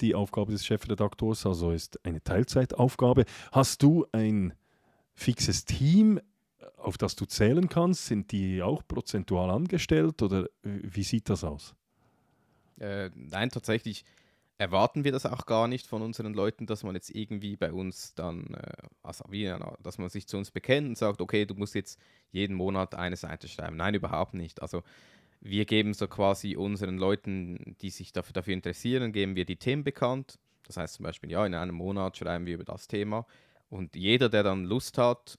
Die 0.00 0.14
Aufgabe 0.14 0.52
des 0.52 0.64
Chefredaktors, 0.64 1.44
also 1.44 1.72
ist 1.72 2.04
eine 2.04 2.22
Teilzeitaufgabe. 2.22 3.24
Hast 3.50 3.82
du 3.82 4.06
ein 4.12 4.54
fixes 5.12 5.64
Team, 5.64 6.20
auf 6.76 6.96
das 6.96 7.16
du 7.16 7.24
zählen 7.24 7.68
kannst? 7.68 8.06
Sind 8.06 8.30
die 8.30 8.62
auch 8.62 8.86
prozentual 8.86 9.50
angestellt 9.50 10.22
oder 10.22 10.46
wie 10.62 11.02
sieht 11.02 11.28
das 11.28 11.42
aus? 11.42 11.74
Äh, 12.78 13.10
nein, 13.16 13.50
tatsächlich 13.50 14.04
erwarten 14.58 15.04
wir 15.04 15.12
das 15.12 15.24
auch 15.24 15.46
gar 15.46 15.68
nicht 15.68 15.86
von 15.86 16.02
unseren 16.02 16.34
Leuten, 16.34 16.66
dass 16.66 16.82
man 16.82 16.96
jetzt 16.96 17.10
irgendwie 17.10 17.56
bei 17.56 17.72
uns 17.72 18.14
dann, 18.14 18.54
äh, 18.54 18.72
also 19.02 19.24
wie, 19.30 19.52
dass 19.82 19.98
man 19.98 20.08
sich 20.10 20.26
zu 20.26 20.36
uns 20.36 20.50
bekennt 20.50 20.88
und 20.88 20.98
sagt, 20.98 21.20
okay, 21.20 21.46
du 21.46 21.54
musst 21.54 21.74
jetzt 21.74 22.00
jeden 22.32 22.54
Monat 22.56 22.94
eine 22.96 23.16
Seite 23.16 23.48
schreiben. 23.48 23.76
Nein, 23.76 23.94
überhaupt 23.94 24.34
nicht. 24.34 24.60
Also 24.60 24.82
wir 25.40 25.64
geben 25.64 25.94
so 25.94 26.08
quasi 26.08 26.56
unseren 26.56 26.98
Leuten, 26.98 27.76
die 27.80 27.90
sich 27.90 28.12
dafür, 28.12 28.32
dafür 28.32 28.54
interessieren, 28.54 29.12
geben 29.12 29.36
wir 29.36 29.44
die 29.44 29.56
Themen 29.56 29.84
bekannt. 29.84 30.38
Das 30.66 30.76
heißt 30.76 30.94
zum 30.94 31.04
Beispiel, 31.04 31.30
ja, 31.30 31.46
in 31.46 31.54
einem 31.54 31.76
Monat 31.76 32.16
schreiben 32.16 32.44
wir 32.44 32.54
über 32.54 32.64
das 32.64 32.88
Thema. 32.88 33.26
Und 33.70 33.94
jeder, 33.94 34.28
der 34.28 34.42
dann 34.42 34.64
Lust 34.64 34.98
hat 34.98 35.38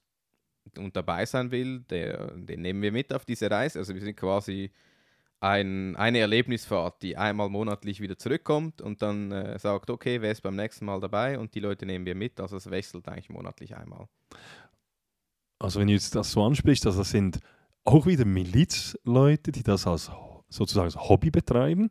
und 0.78 0.96
dabei 0.96 1.26
sein 1.26 1.52
will, 1.52 1.82
der, 1.90 2.32
den 2.38 2.62
nehmen 2.62 2.82
wir 2.82 2.94
mit 2.94 3.14
auf 3.14 3.26
diese 3.26 3.52
Reise. 3.52 3.80
Also 3.80 3.94
wir 3.94 4.02
sind 4.02 4.16
quasi 4.16 4.72
ein, 5.42 5.96
eine 5.96 6.20
Erlebnisfahrt, 6.20 7.02
die 7.02 7.16
einmal 7.16 7.50
monatlich 7.50 8.02
wieder 8.02 8.18
zurückkommt 8.18 8.82
und 8.82 9.02
dann 9.02 9.32
äh, 9.32 9.58
sagt, 9.58 9.90
okay, 9.90 10.22
wer 10.22 10.32
ist 10.32 10.42
beim 10.42 10.56
nächsten 10.56 10.86
Mal 10.86 11.00
dabei 11.00 11.40
und 11.40 11.56
die 11.56 11.62
Leute 11.62 11.86
nehmen 11.86 12.06
wir 12.06 12.16
mit. 12.16 12.40
Also 12.40 12.58
es 12.58 12.70
wechselt 12.70 13.08
eigentlich 13.08 13.30
monatlich 13.30 13.76
einmal. 13.78 14.08
Also 15.60 15.80
wenn 15.80 15.88
du 15.88 15.94
jetzt 15.94 16.16
das 16.16 16.32
so 16.32 16.44
ansprichst, 16.44 16.86
also 16.86 17.00
das 17.00 17.12
sind 17.12 17.40
auch 17.86 18.06
wieder 18.06 18.26
Milizleute, 18.26 19.52
die 19.52 19.64
das 19.64 19.88
als 19.88 20.12
sozusagen 20.50 20.86
als 20.86 20.98
Hobby 20.98 21.32
betreiben, 21.32 21.90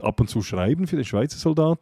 ab 0.00 0.20
und 0.20 0.28
zu 0.28 0.42
schreiben 0.42 0.86
für 0.86 0.96
den 0.96 1.04
Schweizer 1.04 1.38
Soldat. 1.38 1.80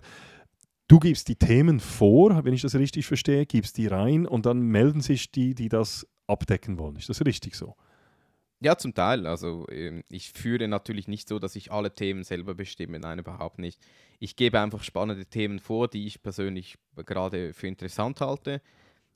Du 0.89 0.99
gibst 0.99 1.29
die 1.29 1.37
Themen 1.37 1.81
vor, 1.81 2.45
wenn 2.45 2.53
ich 2.53 2.63
das 2.63 2.75
richtig 2.75 3.07
verstehe, 3.07 3.47
gibst 3.47 3.79
die 3.79 3.87
rein 3.87 4.27
und 4.27 4.47
dann 4.47 4.61
melden 4.61 5.01
sich 5.01 5.31
die, 5.31 5.55
die 5.55 5.69
das 5.69 6.07
abdecken 6.27 6.79
wollen. 6.79 6.97
Ist 6.97 7.09
das 7.09 7.25
richtig 7.25 7.55
so? 7.55 7.77
Ja, 8.63 8.77
zum 8.79 8.95
Teil. 8.95 9.27
Also 9.27 9.67
ähm, 9.71 10.05
ich 10.09 10.31
führe 10.33 10.69
natürlich 10.69 11.09
nicht 11.09 11.29
so, 11.29 11.41
dass 11.41 11.57
ich 11.57 11.73
alle 11.73 11.93
Themen 11.95 12.23
selber 12.23 12.55
bestimme. 12.55 13.01
Nein, 13.01 13.19
überhaupt 13.19 13.59
nicht. 13.59 13.81
Ich 14.21 14.37
gebe 14.37 14.61
einfach 14.61 14.85
spannende 14.85 15.27
Themen 15.27 15.59
vor, 15.59 15.89
die 15.89 16.07
ich 16.07 16.23
persönlich 16.23 16.79
gerade 17.05 17.55
für 17.55 17.67
interessant 17.67 18.21
halte. 18.21 18.63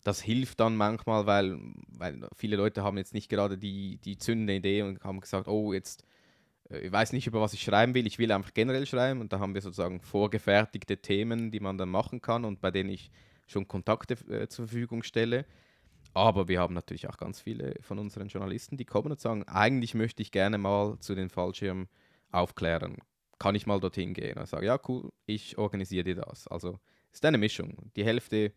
Das 0.02 0.20
hilft 0.20 0.58
dann 0.58 0.76
manchmal, 0.76 1.26
weil, 1.26 1.60
weil 1.88 2.28
viele 2.34 2.56
Leute 2.56 2.82
haben 2.82 2.98
jetzt 2.98 3.14
nicht 3.14 3.28
gerade 3.28 3.56
die, 3.56 3.98
die 3.98 4.18
zündende 4.18 4.54
Idee 4.56 4.82
und 4.82 5.04
haben 5.04 5.20
gesagt, 5.20 5.46
oh, 5.46 5.72
jetzt, 5.72 6.02
äh, 6.70 6.80
ich 6.80 6.92
weiß 6.92 7.12
nicht, 7.12 7.28
über 7.28 7.40
was 7.40 7.54
ich 7.54 7.62
schreiben 7.62 7.94
will, 7.94 8.06
ich 8.06 8.18
will 8.18 8.32
einfach 8.32 8.52
generell 8.52 8.86
schreiben. 8.86 9.20
Und 9.20 9.32
da 9.32 9.38
haben 9.38 9.54
wir 9.54 9.62
sozusagen 9.62 10.00
vorgefertigte 10.00 10.96
Themen, 10.96 11.52
die 11.52 11.60
man 11.60 11.78
dann 11.78 11.90
machen 11.90 12.20
kann 12.20 12.44
und 12.44 12.60
bei 12.60 12.72
denen 12.72 12.90
ich 12.90 13.12
schon 13.46 13.68
Kontakte 13.68 14.14
äh, 14.28 14.48
zur 14.48 14.66
Verfügung 14.66 15.04
stelle. 15.04 15.46
Aber 16.16 16.48
wir 16.48 16.60
haben 16.60 16.72
natürlich 16.72 17.10
auch 17.10 17.18
ganz 17.18 17.42
viele 17.42 17.74
von 17.82 17.98
unseren 17.98 18.28
Journalisten, 18.28 18.78
die 18.78 18.86
kommen 18.86 19.10
und 19.10 19.20
sagen, 19.20 19.42
eigentlich 19.42 19.92
möchte 19.92 20.22
ich 20.22 20.30
gerne 20.30 20.56
mal 20.56 20.98
zu 20.98 21.14
den 21.14 21.28
Fallschirmen 21.28 21.88
aufklären. 22.32 22.96
Kann 23.38 23.54
ich 23.54 23.66
mal 23.66 23.80
dorthin 23.80 24.14
gehen? 24.14 24.38
Und 24.38 24.48
sage, 24.48 24.64
ja, 24.64 24.80
cool, 24.88 25.12
ich 25.26 25.58
organisiere 25.58 26.04
dir 26.04 26.14
das. 26.14 26.48
Also 26.48 26.78
ist 27.12 27.22
eine 27.26 27.36
Mischung. 27.36 27.90
Die 27.96 28.04
Hälfte, 28.04 28.54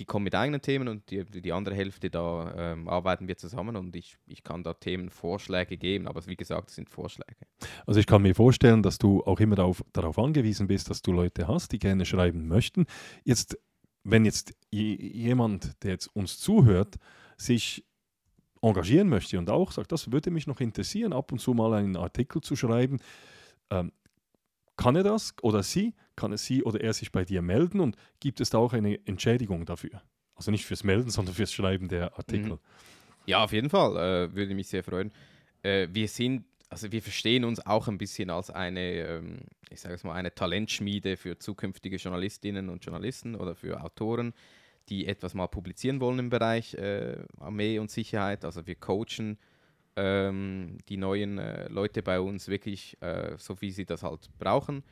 die 0.00 0.04
kommen 0.04 0.24
mit 0.24 0.34
eigenen 0.34 0.60
Themen 0.60 0.88
und 0.88 1.08
die, 1.12 1.24
die 1.24 1.52
andere 1.52 1.76
Hälfte, 1.76 2.10
da 2.10 2.52
ähm, 2.56 2.88
arbeiten 2.88 3.28
wir 3.28 3.36
zusammen 3.36 3.76
und 3.76 3.94
ich, 3.94 4.16
ich 4.26 4.42
kann 4.42 4.64
da 4.64 4.74
Themenvorschläge 4.74 5.76
geben, 5.76 6.08
aber 6.08 6.26
wie 6.26 6.34
gesagt, 6.34 6.70
es 6.70 6.74
sind 6.74 6.90
Vorschläge. 6.90 7.46
Also 7.86 8.00
ich 8.00 8.08
kann 8.08 8.22
mir 8.22 8.34
vorstellen, 8.34 8.82
dass 8.82 8.98
du 8.98 9.22
auch 9.22 9.38
immer 9.38 9.54
darauf, 9.54 9.84
darauf 9.92 10.18
angewiesen 10.18 10.66
bist, 10.66 10.90
dass 10.90 11.00
du 11.00 11.12
Leute 11.12 11.46
hast, 11.46 11.70
die 11.70 11.78
gerne 11.78 12.06
schreiben 12.06 12.48
möchten. 12.48 12.86
Jetzt 13.22 13.56
wenn 14.04 14.24
jetzt 14.24 14.54
jemand, 14.70 15.82
der 15.82 15.92
jetzt 15.92 16.08
uns 16.08 16.38
zuhört, 16.38 16.96
sich 17.36 17.84
engagieren 18.60 19.08
möchte 19.08 19.38
und 19.38 19.50
auch 19.50 19.72
sagt, 19.72 19.92
das 19.92 20.12
würde 20.12 20.30
mich 20.30 20.46
noch 20.46 20.60
interessieren, 20.60 21.12
ab 21.12 21.32
und 21.32 21.40
zu 21.40 21.52
mal 21.54 21.74
einen 21.74 21.96
Artikel 21.96 22.40
zu 22.40 22.56
schreiben, 22.56 23.00
ähm, 23.70 23.92
kann 24.76 24.96
er 24.96 25.02
das 25.02 25.34
oder 25.42 25.62
sie, 25.62 25.94
kann 26.16 26.32
es 26.32 26.44
sie 26.44 26.62
oder 26.62 26.80
er 26.80 26.92
sich 26.92 27.12
bei 27.12 27.24
dir 27.24 27.42
melden 27.42 27.80
und 27.80 27.96
gibt 28.20 28.40
es 28.40 28.50
da 28.50 28.58
auch 28.58 28.72
eine 28.72 29.04
Entschädigung 29.06 29.66
dafür? 29.66 30.02
Also 30.34 30.50
nicht 30.50 30.64
fürs 30.64 30.84
Melden, 30.84 31.10
sondern 31.10 31.34
fürs 31.34 31.52
Schreiben 31.52 31.88
der 31.88 32.16
Artikel. 32.16 32.52
Mhm. 32.52 32.58
Ja, 33.26 33.44
auf 33.44 33.52
jeden 33.52 33.70
Fall, 33.70 33.96
äh, 33.96 34.34
würde 34.34 34.54
mich 34.54 34.68
sehr 34.68 34.82
freuen. 34.82 35.12
Äh, 35.62 35.88
wir 35.92 36.08
sind 36.08 36.44
also 36.72 36.90
wir 36.90 37.02
verstehen 37.02 37.44
uns 37.44 37.64
auch 37.64 37.86
ein 37.86 37.98
bisschen 37.98 38.30
als 38.30 38.48
eine, 38.48 38.80
ähm, 38.80 39.40
ich 39.68 39.80
sage 39.80 39.94
es 39.94 40.04
mal, 40.04 40.14
eine 40.14 40.34
Talentschmiede 40.34 41.18
für 41.18 41.38
zukünftige 41.38 41.96
Journalistinnen 41.96 42.70
und 42.70 42.82
Journalisten 42.82 43.34
oder 43.34 43.54
für 43.54 43.84
Autoren, 43.84 44.32
die 44.88 45.06
etwas 45.06 45.34
mal 45.34 45.48
publizieren 45.48 46.00
wollen 46.00 46.18
im 46.18 46.30
Bereich 46.30 46.72
äh, 46.74 47.18
Armee 47.38 47.78
und 47.78 47.90
Sicherheit. 47.90 48.46
Also 48.46 48.66
wir 48.66 48.74
coachen 48.74 49.38
ähm, 49.96 50.78
die 50.88 50.96
neuen 50.96 51.38
äh, 51.38 51.68
Leute 51.68 52.02
bei 52.02 52.18
uns 52.20 52.48
wirklich 52.48 52.96
äh, 53.02 53.36
so, 53.36 53.60
wie 53.60 53.70
sie 53.70 53.84
das 53.84 54.02
halt 54.02 54.30
brauchen. 54.38 54.82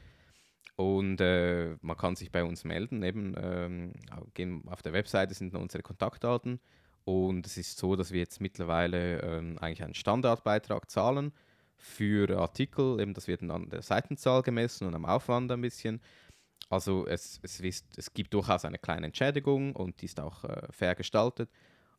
Und 0.77 1.23
äh, 1.23 1.77
man 1.81 1.97
kann 1.97 2.15
sich 2.15 2.31
bei 2.31 2.45
uns 2.45 2.65
melden. 2.65 3.03
Eben, 3.03 3.35
ähm, 3.43 4.63
auf 4.67 4.83
der 4.83 4.93
Webseite 4.93 5.33
sind 5.33 5.55
unsere 5.55 5.83
Kontaktdaten 5.83 6.61
Und 7.05 7.47
es 7.47 7.57
ist 7.57 7.79
so, 7.79 7.97
dass 7.97 8.13
wir 8.13 8.21
jetzt 8.21 8.43
mittlerweile 8.43 9.21
ähm, 9.23 9.59
eigentlich 9.59 9.83
einen 9.83 9.95
Standardbeitrag 9.95 10.91
zahlen 10.91 11.33
für 11.81 12.39
Artikel. 12.39 13.01
Eben, 13.01 13.15
das 13.15 13.27
wird 13.27 13.43
dann 13.43 13.51
an 13.51 13.71
der 13.71 13.83
Seitenzahl 13.83 14.43
gemessen 14.43 14.87
und 14.87 14.95
am 14.95 15.05
Aufwand 15.05 15.51
ein 15.51 15.61
bisschen. 15.61 16.01
Also 16.69 17.07
es, 17.07 17.41
es, 17.43 17.61
ist, 17.61 17.99
es 17.99 18.13
gibt 18.13 18.33
durchaus 18.33 18.65
eine 18.65 18.79
kleine 18.79 19.07
Entschädigung 19.07 19.75
und 19.75 20.01
die 20.01 20.07
ist 20.07 20.21
auch 20.21 20.45
äh, 20.45 20.69
fair 20.71 20.95
gestaltet. 20.95 21.51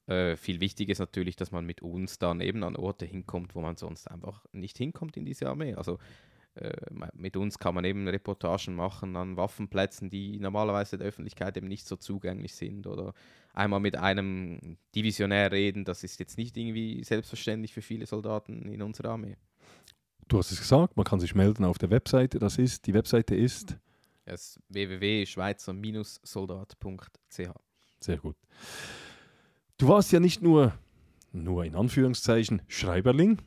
Äh, 0.07 0.37
viel 0.37 0.61
wichtiger 0.61 0.91
ist 0.91 0.99
natürlich, 0.99 1.35
dass 1.35 1.51
man 1.51 1.65
mit 1.65 1.81
uns 1.81 2.19
dann 2.19 2.41
eben 2.41 2.63
an 2.63 2.75
Orte 2.75 3.05
hinkommt, 3.05 3.55
wo 3.55 3.61
man 3.61 3.75
sonst 3.75 4.09
einfach 4.09 4.45
nicht 4.51 4.77
hinkommt 4.77 5.17
in 5.17 5.25
diese 5.25 5.47
Armee. 5.47 5.73
Also 5.73 5.99
äh, 6.55 6.71
mit 7.13 7.37
uns 7.37 7.59
kann 7.59 7.75
man 7.75 7.85
eben 7.85 8.07
Reportagen 8.07 8.75
machen 8.75 9.15
an 9.15 9.37
Waffenplätzen, 9.37 10.09
die 10.09 10.39
normalerweise 10.39 10.97
der 10.97 11.07
Öffentlichkeit 11.07 11.57
eben 11.57 11.67
nicht 11.67 11.85
so 11.85 11.95
zugänglich 11.95 12.55
sind. 12.55 12.87
Oder 12.87 13.13
einmal 13.53 13.79
mit 13.79 13.95
einem 13.95 14.77
Divisionär 14.95 15.51
reden, 15.51 15.85
das 15.85 16.03
ist 16.03 16.19
jetzt 16.19 16.37
nicht 16.37 16.57
irgendwie 16.57 17.03
selbstverständlich 17.03 17.73
für 17.73 17.81
viele 17.81 18.05
Soldaten 18.05 18.67
in 18.67 18.81
unserer 18.81 19.11
Armee. 19.11 19.37
Du 20.27 20.37
hast 20.37 20.51
es 20.51 20.59
gesagt, 20.59 20.97
man 20.97 21.03
kann 21.03 21.19
sich 21.19 21.35
melden 21.35 21.65
auf 21.65 21.77
der 21.77 21.89
Webseite. 21.89 22.39
Das 22.39 22.57
ist, 22.57 22.87
die 22.87 22.93
Webseite 22.93 23.35
ist 23.35 23.77
www.schweizer-soldat.ch. 24.69 27.51
Sehr 27.99 28.17
gut. 28.17 28.35
Du 29.77 29.87
warst 29.87 30.11
ja 30.11 30.19
nicht 30.19 30.41
nur, 30.41 30.73
nur 31.31 31.65
in 31.65 31.75
Anführungszeichen, 31.75 32.63
Schreiberling, 32.67 33.37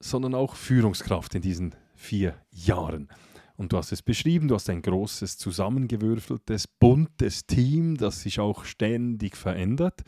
sondern 0.00 0.34
auch 0.34 0.54
Führungskraft 0.54 1.34
in 1.34 1.42
diesen 1.42 1.74
vier 1.94 2.34
Jahren. 2.50 3.08
Und 3.56 3.72
du 3.72 3.78
hast 3.78 3.90
es 3.90 4.02
beschrieben, 4.02 4.48
du 4.48 4.54
hast 4.54 4.68
ein 4.68 4.82
großes, 4.82 5.38
zusammengewürfeltes, 5.38 6.68
buntes 6.68 7.46
Team, 7.46 7.96
das 7.96 8.20
sich 8.20 8.38
auch 8.38 8.64
ständig 8.64 9.36
verändert. 9.36 10.02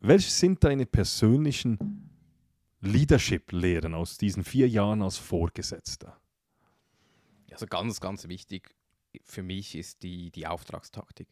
Welche 0.00 0.30
sind 0.30 0.62
deine 0.62 0.84
persönlichen 0.84 2.10
Leadership-Lehren 2.82 3.94
aus 3.94 4.18
diesen 4.18 4.44
vier 4.44 4.68
Jahren 4.68 5.02
als 5.02 5.16
Vorgesetzter? 5.16 6.20
Also 7.50 7.66
ganz, 7.66 8.00
ganz 8.00 8.28
wichtig 8.28 8.74
für 9.24 9.42
mich 9.42 9.74
ist 9.74 10.02
die, 10.02 10.30
die 10.30 10.46
Auftragstaktik. 10.46 11.28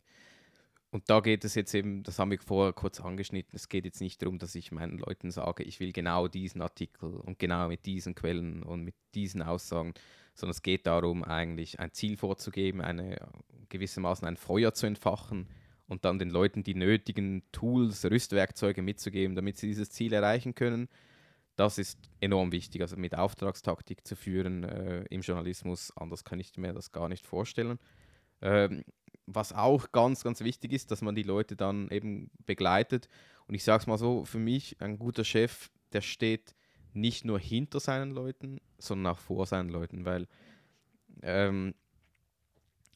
Und 0.90 1.09
da 1.09 1.21
geht 1.21 1.45
es 1.45 1.54
jetzt 1.54 1.73
eben, 1.75 2.02
das 2.02 2.19
haben 2.19 2.33
wir 2.33 2.40
vorher 2.40 2.73
kurz 2.73 3.00
angeschnitten, 3.00 3.54
es 3.54 3.69
geht 3.69 3.85
jetzt 3.85 4.00
nicht 4.00 4.21
darum, 4.23 4.38
dass 4.38 4.57
ich 4.57 4.73
meinen 4.73 4.99
Leuten 4.99 5.30
sage, 5.30 5.62
ich 5.62 5.78
will 5.78 5.92
genau 5.92 6.26
diesen 6.26 6.62
Artikel 6.62 7.14
und 7.14 7.38
genau 7.38 7.69
mit 7.69 7.87
diesen 7.87 8.16
Quellen 8.16 8.64
und 8.64 8.83
mit 8.83 8.97
diesen 9.14 9.42
Aussagen, 9.42 9.95
sondern 10.35 10.50
es 10.50 10.62
geht 10.62 10.87
darum, 10.87 11.23
eigentlich 11.23 11.78
ein 11.78 11.92
Ziel 11.92 12.16
vorzugeben, 12.16 12.80
eine, 12.80 13.16
gewissermaßen 13.69 14.26
ein 14.26 14.37
Feuer 14.37 14.75
zu 14.75 14.87
entfachen 14.87 15.47
und 15.87 16.04
dann 16.04 16.19
den 16.19 16.30
Leuten 16.30 16.64
die 16.64 16.75
nötigen 16.75 17.45
Tools, 17.52 18.04
Rüstwerkzeuge 18.04 18.83
mitzugeben, 18.83 19.37
damit 19.37 19.59
sie 19.59 19.69
dieses 19.69 19.90
Ziel 19.90 20.12
erreichen 20.12 20.57
können. 20.57 20.88
Das 21.61 21.76
ist 21.76 21.99
enorm 22.21 22.52
wichtig, 22.52 22.81
also 22.81 22.97
mit 22.97 23.14
Auftragstaktik 23.14 24.07
zu 24.07 24.17
führen 24.17 24.64
äh, 24.64 25.05
im 25.11 25.21
Journalismus. 25.21 25.95
Anders 25.95 26.25
kann 26.25 26.40
ich 26.40 26.57
mir 26.57 26.73
das 26.73 26.90
gar 26.90 27.11
nicht 27.11 27.26
vorstellen. 27.26 27.79
Ähm, 28.40 28.83
was 29.26 29.52
auch 29.52 29.93
ganz, 29.93 30.25
ganz 30.25 30.40
wichtig 30.40 30.73
ist, 30.73 30.90
dass 30.90 31.02
man 31.02 31.14
die 31.14 31.23
Leute 31.23 31.57
dann 31.57 31.90
eben 31.90 32.31
begleitet. 32.47 33.11
Und 33.47 33.57
ich 33.57 33.62
sage 33.62 33.83
es 33.83 33.87
mal 33.87 33.99
so, 33.99 34.25
für 34.25 34.38
mich 34.38 34.81
ein 34.81 34.99
guter 34.99 35.23
Chef, 35.23 35.71
der 35.93 36.00
steht 36.00 36.55
nicht 36.95 37.26
nur 37.26 37.38
hinter 37.38 37.79
seinen 37.79 38.12
Leuten, 38.12 38.62
sondern 38.79 39.12
auch 39.12 39.19
vor 39.19 39.45
seinen 39.45 39.69
Leuten, 39.69 40.07
weil 40.07 40.29
ähm, 41.21 41.75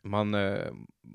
man, 0.05 0.35
äh, 0.35 0.71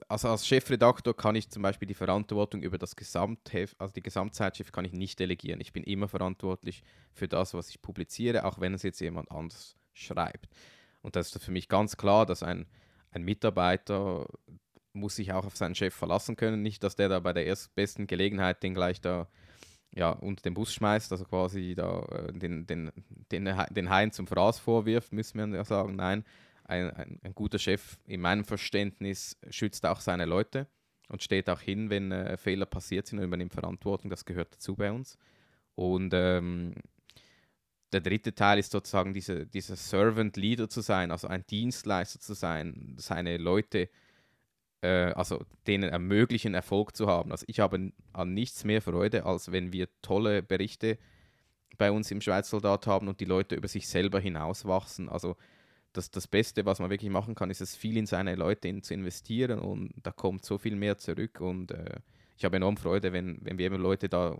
also 0.07 0.29
als 0.29 0.47
Chefredaktor 0.47 1.15
kann 1.15 1.35
ich 1.35 1.49
zum 1.49 1.61
Beispiel 1.61 1.87
die 1.87 1.93
Verantwortung 1.93 2.61
über 2.61 2.77
das 2.77 2.95
Gesamtheft, 2.95 3.79
also 3.79 3.93
die 3.93 4.03
Gesamtzeitschrift 4.03 4.73
kann 4.73 4.85
ich 4.85 4.93
nicht 4.93 5.19
delegieren. 5.19 5.61
Ich 5.61 5.73
bin 5.73 5.83
immer 5.83 6.07
verantwortlich 6.07 6.83
für 7.13 7.27
das, 7.27 7.53
was 7.53 7.69
ich 7.69 7.81
publiziere, 7.81 8.45
auch 8.45 8.59
wenn 8.59 8.73
es 8.73 8.83
jetzt 8.83 8.99
jemand 8.99 9.31
anders 9.31 9.75
schreibt. 9.93 10.49
Und 11.01 11.15
das 11.15 11.33
ist 11.33 11.43
für 11.43 11.51
mich 11.51 11.69
ganz 11.69 11.97
klar, 11.97 12.25
dass 12.25 12.43
ein, 12.43 12.65
ein 13.11 13.23
Mitarbeiter 13.23 14.25
muss 14.93 15.15
sich 15.15 15.31
auch 15.33 15.45
auf 15.45 15.55
seinen 15.55 15.75
Chef 15.75 15.93
verlassen 15.93 16.35
können. 16.35 16.61
Nicht, 16.61 16.83
dass 16.83 16.95
der 16.95 17.09
da 17.09 17.19
bei 17.19 17.31
der 17.31 17.45
erstbesten 17.45 18.07
Gelegenheit 18.07 18.63
den 18.63 18.73
gleich 18.73 18.99
da 18.99 19.27
ja, 19.95 20.11
unter 20.11 20.41
den 20.41 20.53
Bus 20.53 20.73
schmeißt, 20.73 21.11
also 21.11 21.25
quasi 21.25 21.73
da 21.75 22.01
äh, 22.11 22.33
den, 22.33 22.67
den, 22.67 22.91
den, 23.31 23.49
den 23.71 23.89
Hain 23.89 24.11
zum 24.11 24.27
Fraß 24.27 24.59
vorwirft, 24.59 25.13
müssen 25.13 25.37
wir 25.39 25.57
ja 25.57 25.65
sagen. 25.65 25.95
Nein, 25.95 26.25
ein, 26.69 26.89
ein, 26.91 27.19
ein, 27.23 27.35
guter 27.35 27.59
Chef 27.59 27.97
in 28.05 28.21
meinem 28.21 28.45
Verständnis 28.45 29.37
schützt 29.49 29.85
auch 29.85 30.01
seine 30.01 30.25
Leute 30.25 30.67
und 31.09 31.23
steht 31.23 31.49
auch 31.49 31.61
hin, 31.61 31.89
wenn 31.89 32.11
äh, 32.11 32.37
Fehler 32.37 32.65
passiert 32.65 33.07
sind 33.07 33.19
und 33.19 33.25
übernimmt 33.25 33.53
Verantwortung. 33.53 34.09
Das 34.09 34.25
gehört 34.25 34.53
dazu 34.53 34.75
bei 34.75 34.91
uns. 34.91 35.17
Und 35.75 36.13
ähm, 36.13 36.75
der 37.91 38.01
dritte 38.01 38.35
Teil 38.35 38.59
ist 38.59 38.71
sozusagen 38.71 39.13
diese, 39.13 39.45
dieser 39.47 39.75
Servant 39.75 40.37
Leader 40.37 40.69
zu 40.69 40.81
sein, 40.81 41.11
also 41.11 41.27
ein 41.27 41.45
Dienstleister 41.47 42.19
zu 42.19 42.33
sein, 42.33 42.95
seine 42.97 43.37
Leute 43.37 43.89
äh, 44.81 45.11
also 45.13 45.45
denen 45.67 45.89
ermöglichen, 45.89 46.53
Erfolg 46.53 46.95
zu 46.95 47.07
haben. 47.07 47.31
Also 47.31 47.45
ich 47.47 47.59
habe 47.59 47.91
an 48.13 48.33
nichts 48.33 48.63
mehr 48.63 48.81
Freude, 48.81 49.25
als 49.25 49.51
wenn 49.51 49.73
wir 49.73 49.87
tolle 50.01 50.43
Berichte 50.43 50.97
bei 51.77 51.91
uns 51.91 52.11
im 52.11 52.21
Schweizer 52.21 52.51
Soldat 52.51 52.87
haben 52.87 53.07
und 53.07 53.19
die 53.19 53.25
Leute 53.25 53.55
über 53.55 53.67
sich 53.67 53.87
selber 53.87 54.19
hinauswachsen. 54.19 55.09
Also 55.09 55.35
das, 55.93 56.11
das 56.11 56.27
Beste, 56.27 56.65
was 56.65 56.79
man 56.79 56.89
wirklich 56.89 57.11
machen 57.11 57.35
kann, 57.35 57.49
ist 57.49 57.61
es 57.61 57.75
viel 57.75 57.97
in 57.97 58.05
seine 58.05 58.35
Leute 58.35 58.81
zu 58.81 58.93
investieren 58.93 59.59
und 59.59 59.93
da 60.03 60.11
kommt 60.11 60.45
so 60.45 60.57
viel 60.57 60.75
mehr 60.75 60.97
zurück 60.97 61.41
und 61.41 61.71
äh, 61.71 61.99
ich 62.37 62.45
habe 62.45 62.57
enorm 62.57 62.77
Freude, 62.77 63.11
wenn, 63.11 63.39
wenn 63.41 63.57
wir 63.57 63.65
eben 63.65 63.81
Leute 63.81 64.07
da 64.07 64.37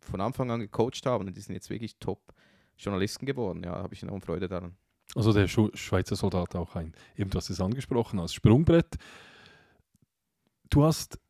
von 0.00 0.20
Anfang 0.20 0.50
an 0.50 0.60
gecoacht 0.60 1.06
haben 1.06 1.26
und 1.26 1.36
die 1.36 1.40
sind 1.40 1.54
jetzt 1.54 1.70
wirklich 1.70 1.96
Top-Journalisten 1.98 3.26
geworden. 3.26 3.62
Ja, 3.64 3.76
habe 3.76 3.94
ich 3.94 4.02
enorm 4.02 4.20
Freude 4.20 4.48
daran. 4.48 4.76
Also 5.14 5.32
der 5.32 5.48
Schweizer 5.48 6.16
Soldat 6.16 6.54
auch 6.54 6.76
ein, 6.76 6.92
eben 7.16 7.30
du 7.30 7.38
hast 7.38 7.50
es 7.50 7.60
angesprochen, 7.60 8.18
als 8.18 8.34
Sprungbrett 8.34 8.98
Du 10.74 10.82
hast 10.82 11.20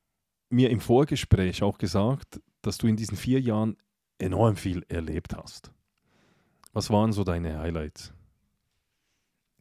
mir 0.48 0.70
im 0.70 0.80
Vorgespräch 0.80 1.62
auch 1.62 1.76
gesagt, 1.76 2.40
dass 2.62 2.78
du 2.78 2.86
in 2.86 2.96
diesen 2.96 3.14
vier 3.14 3.42
Jahren 3.42 3.76
enorm 4.16 4.56
viel 4.56 4.86
erlebt 4.88 5.36
hast. 5.36 5.70
Was 6.72 6.88
waren 6.88 7.12
so 7.12 7.24
deine 7.24 7.58
Highlights? 7.58 8.13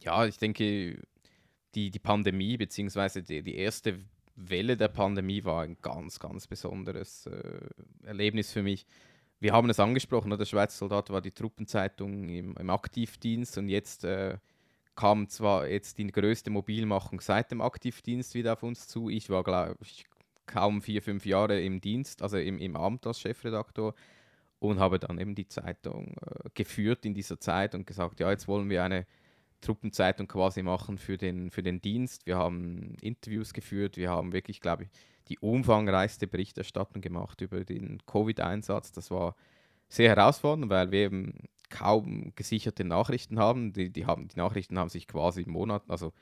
Ja, 0.04 0.26
ich 0.26 0.38
denke, 0.38 1.02
die, 1.76 1.92
die 1.92 2.00
Pandemie 2.00 2.58
beziehungsweise 2.58 3.24
die, 3.24 3.42
die 3.42 3.56
erste 3.56 4.00
Welle 4.36 4.78
der 4.78 4.90
Pandemie 4.90 5.44
war 5.44 5.64
ein 5.64 5.78
ganz, 5.82 6.20
ganz 6.20 6.48
besonderes 6.48 7.28
äh, 7.28 7.60
Erlebnis 8.04 8.52
für 8.52 8.64
mich. 8.64 8.86
Wir 9.40 9.54
haben 9.54 9.70
es 9.70 9.80
angesprochen, 9.80 10.36
der 10.38 10.46
Schweizer 10.46 10.78
Soldat 10.78 11.10
war 11.10 11.22
die 11.22 11.32
Truppenzeitung 11.32 12.30
im, 12.30 12.56
im 12.58 12.70
Aktivdienst 12.70 13.58
und 13.58 13.70
jetzt 13.70 14.04
äh, 14.04 14.38
kam 14.96 15.28
zwar 15.28 15.68
jetzt 15.68 15.98
die 15.98 16.08
größte 16.08 16.50
Mobilmachung 16.50 17.20
seit 17.22 17.52
dem 17.52 17.62
Aktivdienst 17.62 18.36
wieder 18.36 18.54
auf 18.54 18.64
uns 18.64 18.88
zu. 18.88 19.10
Ich 19.10 19.30
war, 19.30 19.44
glaube 19.44 19.78
ich, 19.82 20.06
kaum 20.46 20.82
vier, 20.82 21.02
fünf 21.02 21.26
Jahre 21.26 21.62
im 21.62 21.82
Dienst, 21.82 22.22
also 22.22 22.38
im, 22.38 22.58
im 22.58 22.76
Amt 22.76 23.08
als 23.08 23.20
Chefredaktor 23.20 23.96
und 24.60 24.80
habe 24.80 25.00
dann 25.00 25.20
eben 25.20 25.36
die 25.36 25.48
Zeitung 25.48 26.16
äh, 26.22 26.50
geführt 26.54 27.06
in 27.06 27.14
dieser 27.14 27.40
Zeit 27.40 27.76
und 27.76 27.86
gesagt, 27.86 28.20
ja, 28.20 28.30
jetzt 28.30 28.48
wollen 28.48 28.70
wir 28.70 28.84
eine 28.84 29.06
Truppenzeitung 29.64 30.28
quasi 30.28 30.62
machen 30.62 30.98
für 30.98 31.18
den, 31.18 31.50
für 31.50 31.64
den 31.64 31.82
Dienst. 31.82 32.26
Wir 32.26 32.38
haben 32.38 32.96
Interviews 33.02 33.54
geführt, 33.54 33.98
wir 33.98 34.12
haben 34.12 34.34
wirklich, 34.34 34.62
glaube 34.62 34.84
ich, 34.84 34.90
die 35.30 35.40
umfangreichste 35.40 36.28
Berichterstattung 36.28 37.02
gemacht 37.02 37.42
über 37.42 37.64
den 37.64 38.00
Covid-Einsatz. 38.06 38.92
Das 38.92 39.10
war 39.10 39.36
sehr 39.88 40.10
herausfordernd, 40.10 40.70
weil 40.70 40.92
wir 40.92 41.00
eben 41.00 41.48
kaum 41.70 42.34
gesicherte 42.36 42.84
Nachrichten 42.84 43.40
haben. 43.40 43.74
Die, 43.74 43.90
die, 43.90 44.06
haben. 44.06 44.28
die 44.28 44.38
Nachrichten 44.38 44.78
haben 44.78 44.90
sich 44.90 45.08
quasi 45.08 45.44
im 45.44 45.52
Monat, 45.52 45.84
also 45.88 46.14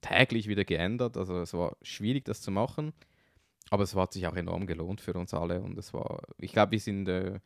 täglich 0.00 0.48
wieder 0.48 0.64
geändert. 0.64 1.16
Also 1.16 1.38
es 1.40 1.54
war 1.54 1.76
schwierig, 1.82 2.24
das 2.24 2.40
zu 2.40 2.50
machen. 2.50 2.92
Aber 3.70 3.82
es 3.82 3.94
hat 3.94 4.12
sich 4.12 4.26
auch 4.26 4.36
enorm 4.36 4.66
gelohnt 4.66 5.00
für 5.00 5.14
uns 5.14 5.34
alle. 5.34 5.60
Und 5.60 5.78
es 5.78 5.92
war, 5.92 6.22
ich 6.38 6.52
glaube, 6.52 6.72
wir 6.72 6.80
sind, 6.80 7.08
äh, 7.08 7.40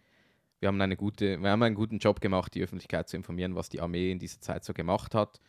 wir 0.63 0.69
haben 0.69 0.81
eine 0.81 0.97
gute, 0.97 1.43
wir 1.43 1.51
haben 1.51 1.63
einen 1.65 1.75
guten 1.75 1.99
Job 1.99 2.21
gemacht, 2.21 2.55
die 2.55 2.63
Öffentlichkeit 2.63 3.09
zu 3.09 3.17
informieren, 3.17 3.57
was 3.57 3.69
die 3.69 3.81
Armee 3.81 4.13
in 4.13 4.21
dieser 4.21 4.41
Zeit 4.41 4.65
so 4.65 4.73
gemacht 4.73 5.13
hat. 5.13 5.41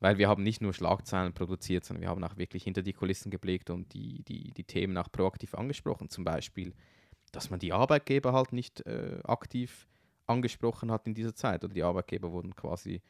Weil 0.00 0.18
wir 0.18 0.28
haben 0.28 0.42
nicht 0.42 0.60
nur 0.60 0.74
Schlagzeilen 0.74 1.32
produziert, 1.34 1.84
sondern 1.84 2.02
wir 2.02 2.08
haben 2.08 2.22
auch 2.24 2.36
wirklich 2.36 2.64
hinter 2.64 2.82
die 2.82 2.92
Kulissen 2.92 3.30
geblickt 3.30 3.70
und 3.70 3.94
die, 3.94 4.24
die, 4.24 4.50
die 4.50 4.64
Themen 4.64 4.98
auch 4.98 5.10
proaktiv 5.10 5.54
angesprochen. 5.54 6.10
Zum 6.10 6.24
Beispiel, 6.24 6.74
dass 7.30 7.48
man 7.48 7.60
die 7.60 7.72
Arbeitgeber 7.72 8.32
halt 8.32 8.52
nicht 8.52 8.84
äh, 8.86 9.20
aktiv 9.22 9.86
angesprochen 10.26 10.90
hat 10.90 11.06
in 11.06 11.14
dieser 11.14 11.36
Zeit. 11.36 11.64
Oder 11.64 11.72
die 11.72 11.84
Arbeitgeber 11.84 12.32
wurden 12.32 12.56
quasi 12.56 13.02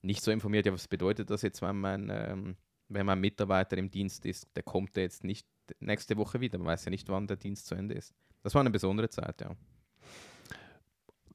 nicht 0.00 0.24
so 0.24 0.30
informiert, 0.30 0.64
ja, 0.64 0.72
was 0.72 0.88
bedeutet 0.88 1.28
das 1.28 1.42
jetzt, 1.42 1.60
wenn 1.60 1.78
mein, 1.78 2.08
ähm, 2.10 2.56
wenn 2.88 3.04
mein 3.04 3.20
Mitarbeiter 3.20 3.76
im 3.76 3.90
Dienst 3.90 4.24
ist, 4.24 4.48
der 4.56 4.62
kommt 4.62 4.96
jetzt 4.96 5.24
nicht 5.24 5.46
nächste 5.78 6.16
Woche 6.16 6.40
wieder. 6.40 6.56
Man 6.56 6.68
weiß 6.68 6.86
ja 6.86 6.90
nicht, 6.90 7.10
wann 7.10 7.26
der 7.26 7.36
Dienst 7.36 7.66
zu 7.66 7.74
Ende 7.74 7.94
ist. 7.96 8.14
Das 8.42 8.54
war 8.54 8.60
eine 8.60 8.70
besondere 8.70 9.10
Zeit, 9.10 9.42
ja. 9.42 9.54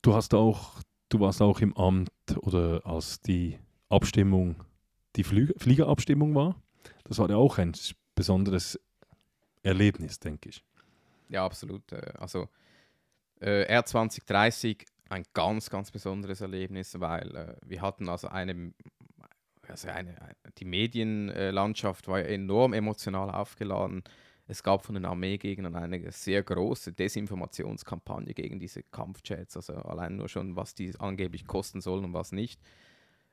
Du 0.08 0.15
hast 0.15 0.34
auch, 0.34 0.82
du 1.10 1.20
warst 1.20 1.41
auch 1.41 1.60
im 1.60 1.76
Amt 1.76 2.08
oder 2.38 2.80
als 2.86 3.20
die 3.20 3.60
Abstimmung, 3.89 4.56
die 5.17 5.26
Flü 5.26 5.54
Fliegerabstimmung 5.58 6.34
war. 6.34 6.56
Das 7.04 7.20
war 7.20 7.30
ja 7.30 7.36
auch 7.36 7.58
ein 7.58 7.74
besonderes 8.15 8.80
Erlebnis, 9.63 10.17
denke 10.17 10.48
ich. 10.48 10.63
Ja, 11.28 11.43
absolut. 11.43 11.91
Äh, 11.91 12.13
also 12.17 12.48
Äh, 13.41 13.80
R2030, 13.80 14.86
ein 15.10 15.26
ganz, 15.34 15.70
ganz 15.70 15.91
besonderes 15.91 16.39
Erlebnis, 16.39 16.98
weil 17.02 17.36
äh, 17.36 17.56
wir 17.65 17.82
hatten 17.82 18.08
also 18.08 18.30
eine, 18.30 18.74
also 19.67 19.89
eine, 19.89 20.15
die 20.58 20.63
Medienlandschaft 20.63 22.08
war 22.08 22.22
enorm 22.22 22.72
emotional 22.72 23.30
aufgeladen. 23.30 24.06
Es 24.48 24.64
gab 24.64 24.86
von 24.86 24.96
den 24.96 25.06
Armeegegnern 25.06 25.76
eine 25.76 26.12
sehr 26.12 26.42
große 26.42 26.94
Desinformationskampagne 26.94 28.34
gegen 28.34 28.60
diese 28.60 28.82
Kampfjets, 28.82 29.58
also 29.58 29.74
allein 29.74 30.16
nur 30.16 30.30
schon, 30.30 30.56
was 30.56 30.74
die 30.74 30.94
angeblich 31.00 31.46
kosten 31.46 31.82
sollen 31.82 32.06
und 32.06 32.14
was 32.14 32.32
nicht. 32.32 32.62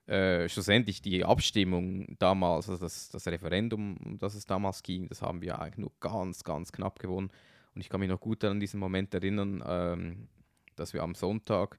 Äh, 0.06 0.48
schlussendlich 0.48 1.00
die 1.00 1.24
Abstimmung 1.24 2.16
damals, 2.18 2.68
also 2.68 2.84
das, 2.84 3.10
das 3.10 3.26
Referendum, 3.26 3.96
um 4.04 4.18
das 4.18 4.34
es 4.34 4.44
damals 4.44 4.82
ging, 4.82 5.08
das 5.08 5.22
haben 5.22 5.40
wir 5.40 5.60
eigentlich 5.60 5.78
nur 5.78 5.92
ganz, 6.00 6.42
ganz 6.44 6.72
knapp 6.72 6.98
gewonnen. 6.98 7.30
Und 7.74 7.80
ich 7.80 7.88
kann 7.88 8.00
mich 8.00 8.10
noch 8.10 8.20
gut 8.20 8.44
an 8.44 8.60
diesen 8.60 8.80
Moment 8.80 9.14
erinnern, 9.14 9.62
ähm, 9.66 10.28
dass 10.76 10.92
wir 10.92 11.02
am 11.02 11.14
Sonntag 11.14 11.78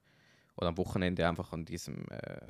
oder 0.56 0.68
am 0.68 0.78
Wochenende 0.78 1.28
einfach 1.28 1.52
an 1.52 1.66
diesem, 1.66 2.06
äh, 2.08 2.40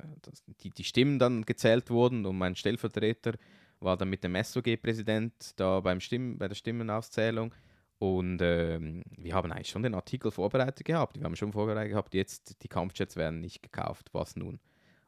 die, 0.61 0.69
die 0.69 0.83
Stimmen 0.83 1.19
dann 1.19 1.43
gezählt 1.43 1.89
wurden 1.89 2.25
und 2.25 2.37
mein 2.37 2.55
Stellvertreter 2.55 3.33
war 3.79 3.97
dann 3.97 4.09
mit 4.09 4.23
dem 4.23 4.35
SOG-Präsident 4.35 5.59
da 5.59 5.79
beim 5.79 5.99
Stimmen, 5.99 6.37
bei 6.37 6.47
der 6.47 6.55
Stimmenauszählung. 6.55 7.53
Und 7.99 8.39
ähm, 8.41 9.03
wir 9.17 9.33
haben 9.33 9.51
eigentlich 9.51 9.69
schon 9.69 9.83
den 9.83 9.95
Artikel 9.95 10.29
vorbereitet 10.29 10.85
gehabt. 10.85 11.17
Wir 11.17 11.23
haben 11.23 11.35
schon 11.35 11.51
vorbereitet 11.51 11.91
gehabt, 11.91 12.13
jetzt 12.13 12.61
die 12.63 12.67
Kampfjets 12.67 13.15
werden 13.15 13.39
nicht 13.39 13.63
gekauft, 13.63 14.09
was 14.13 14.35
nun? 14.35 14.59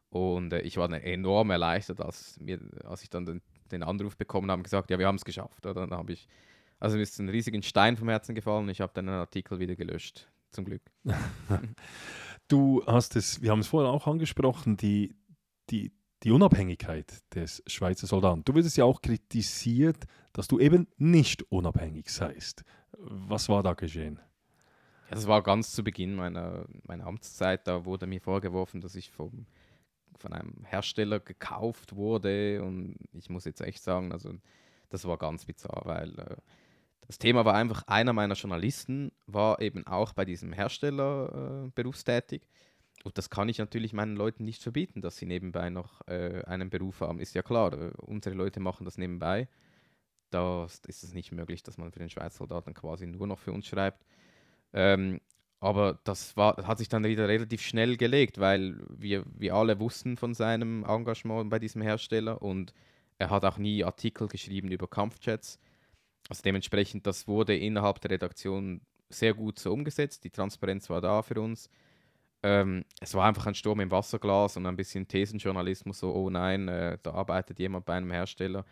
Und 0.10 0.54
äh, 0.54 0.62
ich 0.62 0.78
war 0.78 0.88
dann 0.88 1.02
enorm 1.02 1.52
erleichtert, 1.52 2.02
als, 2.02 2.40
mir, 2.40 2.60
als 2.84 3.04
ich 3.04 3.10
dann 3.10 3.26
den, 3.26 3.42
den 3.72 3.84
Anruf 3.84 4.18
bekommen 4.18 4.50
habe, 4.50 4.64
gesagt, 4.64 4.90
ja, 4.90 4.98
wir 4.98 5.08
haben 5.08 5.18
es 5.18 5.26
geschafft. 5.26 5.66
Oder? 5.66 5.88
Dann 5.88 5.98
habe 5.98 6.14
ich, 6.14 6.28
also 6.80 6.96
mir 6.96 7.04
ist 7.04 7.20
ein 7.20 7.30
riesigen 7.30 7.62
Stein 7.62 7.96
vom 7.96 8.10
Herzen 8.10 8.34
gefallen. 8.34 8.70
Ich 8.70 8.82
habe 8.82 8.92
dann 8.96 9.06
den 9.06 9.16
Artikel 9.16 9.60
wieder 9.60 9.76
gelöscht, 9.76 10.28
zum 10.50 10.66
Glück. 10.66 10.82
du 12.48 12.84
hast 12.88 13.16
es, 13.16 13.42
wir 13.44 13.52
haben 13.52 13.60
es 13.60 13.68
vorher 13.68 13.92
auch 13.92 14.08
angesprochen, 14.08 14.78
die, 14.78 15.16
die, 15.70 15.92
die 16.24 16.32
Unabhängigkeit 16.32 17.24
des 17.34 17.64
Schweizer 17.68 18.08
Soldaten. 18.08 18.44
Du 18.44 18.54
wirst 18.56 18.76
ja 18.78 18.86
auch 18.86 19.02
kritisiert, 19.02 20.06
dass 20.34 20.48
du 20.48 20.60
eben 20.60 20.88
nicht 20.98 21.44
unabhängig 21.52 22.10
seist. 22.10 22.64
Was 22.92 23.48
war 23.50 23.64
da 23.64 23.74
geschehen? 23.74 24.20
Ja, 25.10 25.16
das 25.16 25.28
war 25.28 25.42
ganz 25.42 25.72
zu 25.72 25.84
Beginn 25.84 26.16
meiner, 26.16 26.66
meiner 26.84 27.08
Amtszeit. 27.08 27.68
Da 27.68 27.86
wurde 27.86 28.06
mir 28.06 28.22
vorgeworfen, 28.22 28.82
dass 28.82 28.96
ich 28.96 29.10
vom, 29.10 29.46
von 30.18 30.34
einem 30.34 30.66
Hersteller 30.66 31.20
gekauft 31.20 31.96
wurde. 31.96 32.62
Und 32.64 32.98
ich 33.14 33.30
muss 33.30 33.46
jetzt 33.46 33.62
echt 33.62 33.82
sagen, 33.82 34.12
also 34.12 34.34
das 34.90 35.06
war 35.06 35.18
ganz 35.18 35.46
bizarr, 35.46 35.82
weil 35.86 36.20
äh, 36.20 36.36
das 37.08 37.18
Thema 37.18 37.44
war 37.44 37.56
einfach, 37.56 37.84
einer 37.88 38.14
meiner 38.14 38.36
Journalisten 38.36 39.12
war 39.26 39.62
eben 39.62 39.88
auch 39.88 40.14
bei 40.14 40.26
diesem 40.26 40.54
Hersteller 40.54 41.66
äh, 41.66 41.72
berufstätig. 41.74 42.44
Und 43.04 43.18
das 43.18 43.30
kann 43.30 43.48
ich 43.50 43.60
natürlich 43.60 43.94
meinen 43.94 44.16
Leuten 44.16 44.44
nicht 44.44 44.62
verbieten, 44.62 45.02
dass 45.02 45.18
sie 45.18 45.26
nebenbei 45.26 45.70
noch 45.70 46.06
äh, 46.08 46.44
einen 46.46 46.70
Beruf 46.70 47.02
haben. 47.02 47.20
Ist 47.20 47.34
ja 47.34 47.42
klar, 47.42 47.74
äh, 47.74 47.92
unsere 47.98 48.36
Leute 48.36 48.60
machen 48.60 48.86
das 48.86 48.98
nebenbei. 48.98 49.48
Da 50.32 50.66
ist 50.66 51.04
es 51.04 51.14
nicht 51.14 51.32
möglich, 51.32 51.64
dass 51.64 51.78
man 51.78 51.92
für 51.92 52.00
den 52.00 52.10
Schweizer 52.10 52.40
Soldaten 52.40 52.74
quasi 52.74 53.08
nur 53.08 53.26
noch 53.26 53.40
für 53.40 53.54
uns 53.54 53.68
schreibt. 53.68 54.06
Ähm, 54.74 55.22
aber 55.60 56.00
das 56.04 56.38
war, 56.38 56.56
hat 56.68 56.78
sich 56.78 56.88
dann 56.88 57.04
wieder 57.04 57.28
relativ 57.28 57.62
schnell 57.62 57.98
gelegt, 57.98 58.40
weil 58.40 58.80
wir, 58.90 59.26
wir 59.38 59.56
alle 59.56 59.80
wussten 59.80 60.16
von 60.16 60.34
seinem 60.34 60.86
Engagement 60.86 61.50
bei 61.50 61.60
diesem 61.60 61.82
Hersteller 61.82 62.42
und 62.42 62.74
er 63.18 63.30
hat 63.30 63.44
auch 63.44 63.58
nie 63.58 63.84
Artikel 63.84 64.28
geschrieben 64.28 64.72
über 64.72 64.88
Kampfjets. 64.88 65.60
Also 66.30 66.42
dementsprechend, 66.44 67.08
das 67.08 67.28
wurde 67.28 67.58
innerhalb 67.58 68.00
der 68.02 68.12
Redaktion 68.12 68.82
sehr 69.10 69.34
gut 69.34 69.60
so 69.60 69.74
umgesetzt. 69.74 70.24
Die 70.24 70.30
Transparenz 70.30 70.90
war 70.90 71.02
da 71.02 71.22
für 71.22 71.42
uns 71.42 71.70
ähm, 72.44 72.86
es 73.02 73.14
war 73.14 73.26
einfach 73.26 73.48
ein 73.48 73.56
Sturm 73.56 73.80
im 73.82 73.92
Wasserglas 73.92 74.58
und 74.58 74.66
ein 74.66 74.76
bisschen 74.76 75.08
Thesenjournalismus, 75.08 76.00
so, 76.00 76.14
oh 76.14 76.30
nein, 76.30 76.68
äh, 76.68 76.98
da 77.04 77.12
arbeitet 77.12 77.60
jemand 77.60 77.86
bei 77.86 77.96
einem 77.96 78.12
Hersteller. 78.12 78.66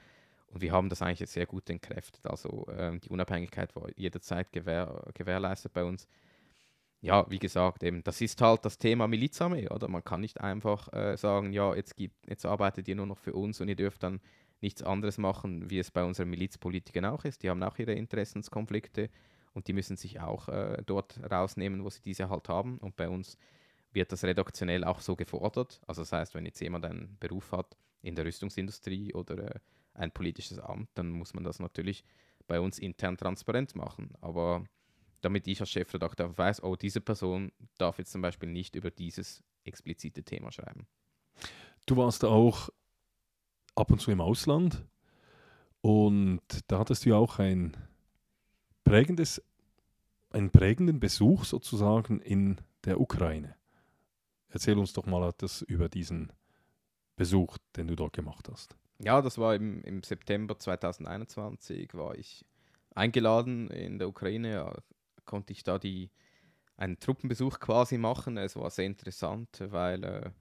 Und 0.47 0.61
wir 0.61 0.71
haben 0.71 0.89
das 0.89 1.01
eigentlich 1.01 1.29
sehr 1.29 1.45
gut 1.45 1.69
entkräftet. 1.69 2.25
Also 2.25 2.65
ähm, 2.77 3.01
die 3.01 3.09
Unabhängigkeit 3.09 3.75
war 3.75 3.89
jederzeit 3.97 4.51
gewähr, 4.53 5.03
gewährleistet 5.13 5.73
bei 5.73 5.83
uns. 5.83 6.07
Ja, 7.01 7.29
wie 7.29 7.39
gesagt, 7.39 7.83
eben, 7.83 8.03
das 8.03 8.21
ist 8.21 8.41
halt 8.41 8.65
das 8.65 8.77
Thema 8.77 9.07
Milizarmee, 9.07 9.69
oder? 9.69 9.87
Man 9.87 10.03
kann 10.03 10.21
nicht 10.21 10.41
einfach 10.41 10.91
äh, 10.93 11.15
sagen, 11.17 11.53
ja, 11.53 11.75
jetzt, 11.75 11.95
gibt, 11.95 12.27
jetzt 12.27 12.45
arbeitet 12.45 12.87
ihr 12.87 12.95
nur 12.95 13.05
noch 13.05 13.19
für 13.19 13.33
uns 13.33 13.61
und 13.61 13.67
ihr 13.67 13.75
dürft 13.75 14.01
dann 14.03 14.19
nichts 14.61 14.81
anderes 14.81 15.17
machen, 15.17 15.69
wie 15.69 15.79
es 15.79 15.91
bei 15.91 16.03
unseren 16.03 16.29
Milizpolitikern 16.29 17.05
auch 17.05 17.25
ist. 17.25 17.43
Die 17.43 17.49
haben 17.49 17.61
auch 17.61 17.77
ihre 17.77 17.93
Interessenskonflikte 17.93 19.09
und 19.53 19.67
die 19.67 19.73
müssen 19.73 19.97
sich 19.97 20.19
auch 20.19 20.47
äh, 20.49 20.81
dort 20.85 21.19
rausnehmen, 21.29 21.83
wo 21.83 21.89
sie 21.89 22.01
diese 22.01 22.29
halt 22.29 22.49
haben. 22.49 22.79
Und 22.79 22.95
bei 22.95 23.09
uns 23.09 23.37
wird 23.97 24.11
das 24.11 24.23
redaktionell 24.23 24.83
auch 24.83 25.01
so 25.01 25.15
gefordert. 25.15 25.81
Also 25.87 26.03
das 26.03 26.13
heißt, 26.13 26.35
wenn 26.35 26.45
jetzt 26.45 26.61
jemand 26.61 26.85
einen 26.85 27.17
Beruf 27.19 27.51
hat 27.51 27.75
in 28.01 28.15
der 28.15 28.25
Rüstungsindustrie 28.25 29.13
oder 29.13 29.55
äh, 29.55 29.59
ein 29.95 30.11
politisches 30.11 30.59
Amt, 30.59 30.89
dann 30.93 31.09
muss 31.09 31.33
man 31.33 31.43
das 31.43 31.59
natürlich 31.59 32.03
bei 32.45 32.59
uns 32.59 32.77
intern 32.77 33.17
transparent 33.17 33.75
machen. 33.75 34.13
Aber 34.21 34.63
damit 35.21 35.47
ich 35.47 35.59
als 35.59 35.71
Chefredakteur 35.71 36.37
weiß, 36.37 36.63
oh, 36.63 36.75
diese 36.75 37.01
Person 37.01 37.51
darf 37.79 37.97
jetzt 37.97 38.11
zum 38.11 38.21
Beispiel 38.21 38.49
nicht 38.49 38.75
über 38.75 38.91
dieses 38.91 39.43
explizite 39.63 40.23
Thema 40.23 40.51
schreiben. 40.51 40.87
Du 41.87 41.97
warst 41.97 42.23
auch 42.23 42.69
ab 43.75 43.91
und 43.91 43.99
zu 43.99 44.11
im 44.11 44.21
Ausland 44.21 44.85
und 45.81 46.41
da 46.67 46.79
hattest 46.79 47.05
du 47.05 47.15
auch 47.15 47.39
ein 47.39 47.75
prägendes, 48.83 49.41
einen 50.29 50.51
prägenden 50.51 50.99
Besuch 50.99 51.45
sozusagen 51.45 52.19
in 52.21 52.61
der 52.85 53.01
Ukraine. 53.01 53.57
Erzähl 54.49 54.77
uns 54.77 54.93
doch 54.93 55.05
mal 55.05 55.27
etwas 55.27 55.61
über 55.61 55.89
diesen 55.89 56.31
Besuch, 57.15 57.57
den 57.75 57.87
du 57.87 57.95
dort 57.95 58.13
gemacht 58.13 58.47
hast. 58.49 58.77
Ja, 58.99 59.21
das 59.21 59.37
war 59.37 59.55
im, 59.55 59.83
im 59.83 60.03
September 60.03 60.57
2021, 60.57 61.93
war 61.93 62.15
ich 62.15 62.45
eingeladen 62.95 63.69
in 63.69 63.99
der 63.99 64.07
Ukraine, 64.07 64.53
ja, 64.53 64.73
konnte 65.25 65.53
ich 65.53 65.63
da 65.63 65.77
die, 65.77 66.09
einen 66.77 66.99
Truppenbesuch 66.99 67.59
quasi 67.59 67.97
machen. 67.97 68.37
Es 68.37 68.55
war 68.55 68.69
sehr 68.69 68.85
interessant, 68.85 69.49
weil 69.59 70.03
äh, 70.03 70.31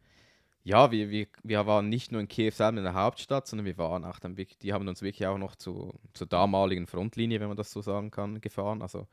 ja, 0.64 0.90
wir, 0.90 1.10
wir, 1.10 1.26
wir 1.42 1.66
waren 1.66 1.88
nicht 1.88 2.12
nur 2.12 2.20
in 2.20 2.28
Kiew 2.28 2.50
selber 2.50 2.78
in 2.78 2.84
der 2.84 2.94
Hauptstadt, 2.94 3.46
sondern 3.46 3.66
wir 3.66 3.78
waren 3.78 4.04
auch 4.04 4.18
dann 4.18 4.36
wirklich, 4.36 4.58
die 4.58 4.72
haben 4.72 4.86
uns 4.88 5.02
wirklich 5.02 5.26
auch 5.26 5.38
noch 5.38 5.56
zu, 5.56 5.94
zur 6.12 6.26
damaligen 6.26 6.86
Frontlinie, 6.86 7.40
wenn 7.40 7.48
man 7.48 7.56
das 7.56 7.72
so 7.72 7.80
sagen 7.82 8.10
kann, 8.10 8.40
gefahren. 8.40 8.82
Also 8.82 9.06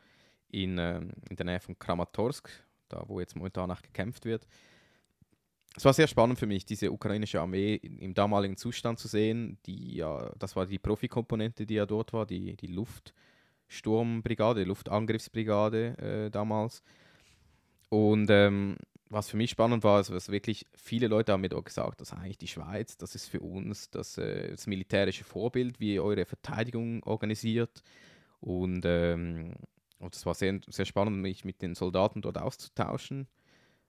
in, 0.49 0.77
ähm, 0.77 1.11
in 1.29 1.35
der 1.35 1.45
Nähe 1.45 1.59
von 1.59 1.77
Kramatorsk, 1.77 2.49
da 2.89 3.03
wo 3.07 3.19
jetzt 3.19 3.35
momentan 3.35 3.71
auch 3.71 3.81
gekämpft 3.81 4.25
wird 4.25 4.47
es 5.75 5.85
war 5.85 5.93
sehr 5.93 6.07
spannend 6.07 6.37
für 6.37 6.45
mich, 6.45 6.65
diese 6.65 6.91
ukrainische 6.91 7.41
Armee 7.41 7.75
im 7.75 8.13
damaligen 8.13 8.57
Zustand 8.57 8.99
zu 8.99 9.07
sehen. 9.07 9.57
Die, 9.65 9.95
ja, 9.95 10.31
das 10.37 10.55
war 10.55 10.67
die 10.67 10.77
Profikomponente, 10.77 11.65
die 11.65 11.75
ja 11.75 11.85
dort 11.85 12.13
war, 12.13 12.25
die, 12.27 12.55
die 12.55 12.67
Luftsturmbrigade, 12.67 14.63
Luftangriffsbrigade 14.65 15.97
äh, 15.97 16.29
damals. 16.31 16.83
Und 17.89 18.29
ähm, 18.29 18.77
was 19.09 19.29
für 19.29 19.37
mich 19.37 19.51
spannend 19.51 19.83
war, 19.83 19.99
ist, 19.99 20.11
was 20.11 20.29
wirklich 20.29 20.67
viele 20.75 21.07
Leute 21.07 21.31
haben 21.31 21.41
mir 21.41 21.49
dort 21.49 21.65
gesagt, 21.65 22.01
dass 22.01 22.13
eigentlich 22.13 22.37
die 22.37 22.47
Schweiz, 22.47 22.97
das 22.97 23.15
ist 23.15 23.27
für 23.27 23.41
uns 23.41 23.89
das, 23.89 24.17
äh, 24.17 24.51
das 24.51 24.67
militärische 24.67 25.23
Vorbild, 25.23 25.79
wie 25.79 25.95
ihr 25.95 26.03
eure 26.03 26.25
Verteidigung 26.25 27.01
organisiert. 27.03 27.81
Und, 28.39 28.83
ähm, 28.85 29.53
war 29.99 30.33
sehr, 30.33 30.59
sehr 30.67 30.85
spannend, 30.85 31.17
mich 31.17 31.45
mit 31.45 31.61
den 31.61 31.75
Soldaten 31.75 32.21
dort 32.21 32.37
auszutauschen. 32.37 33.27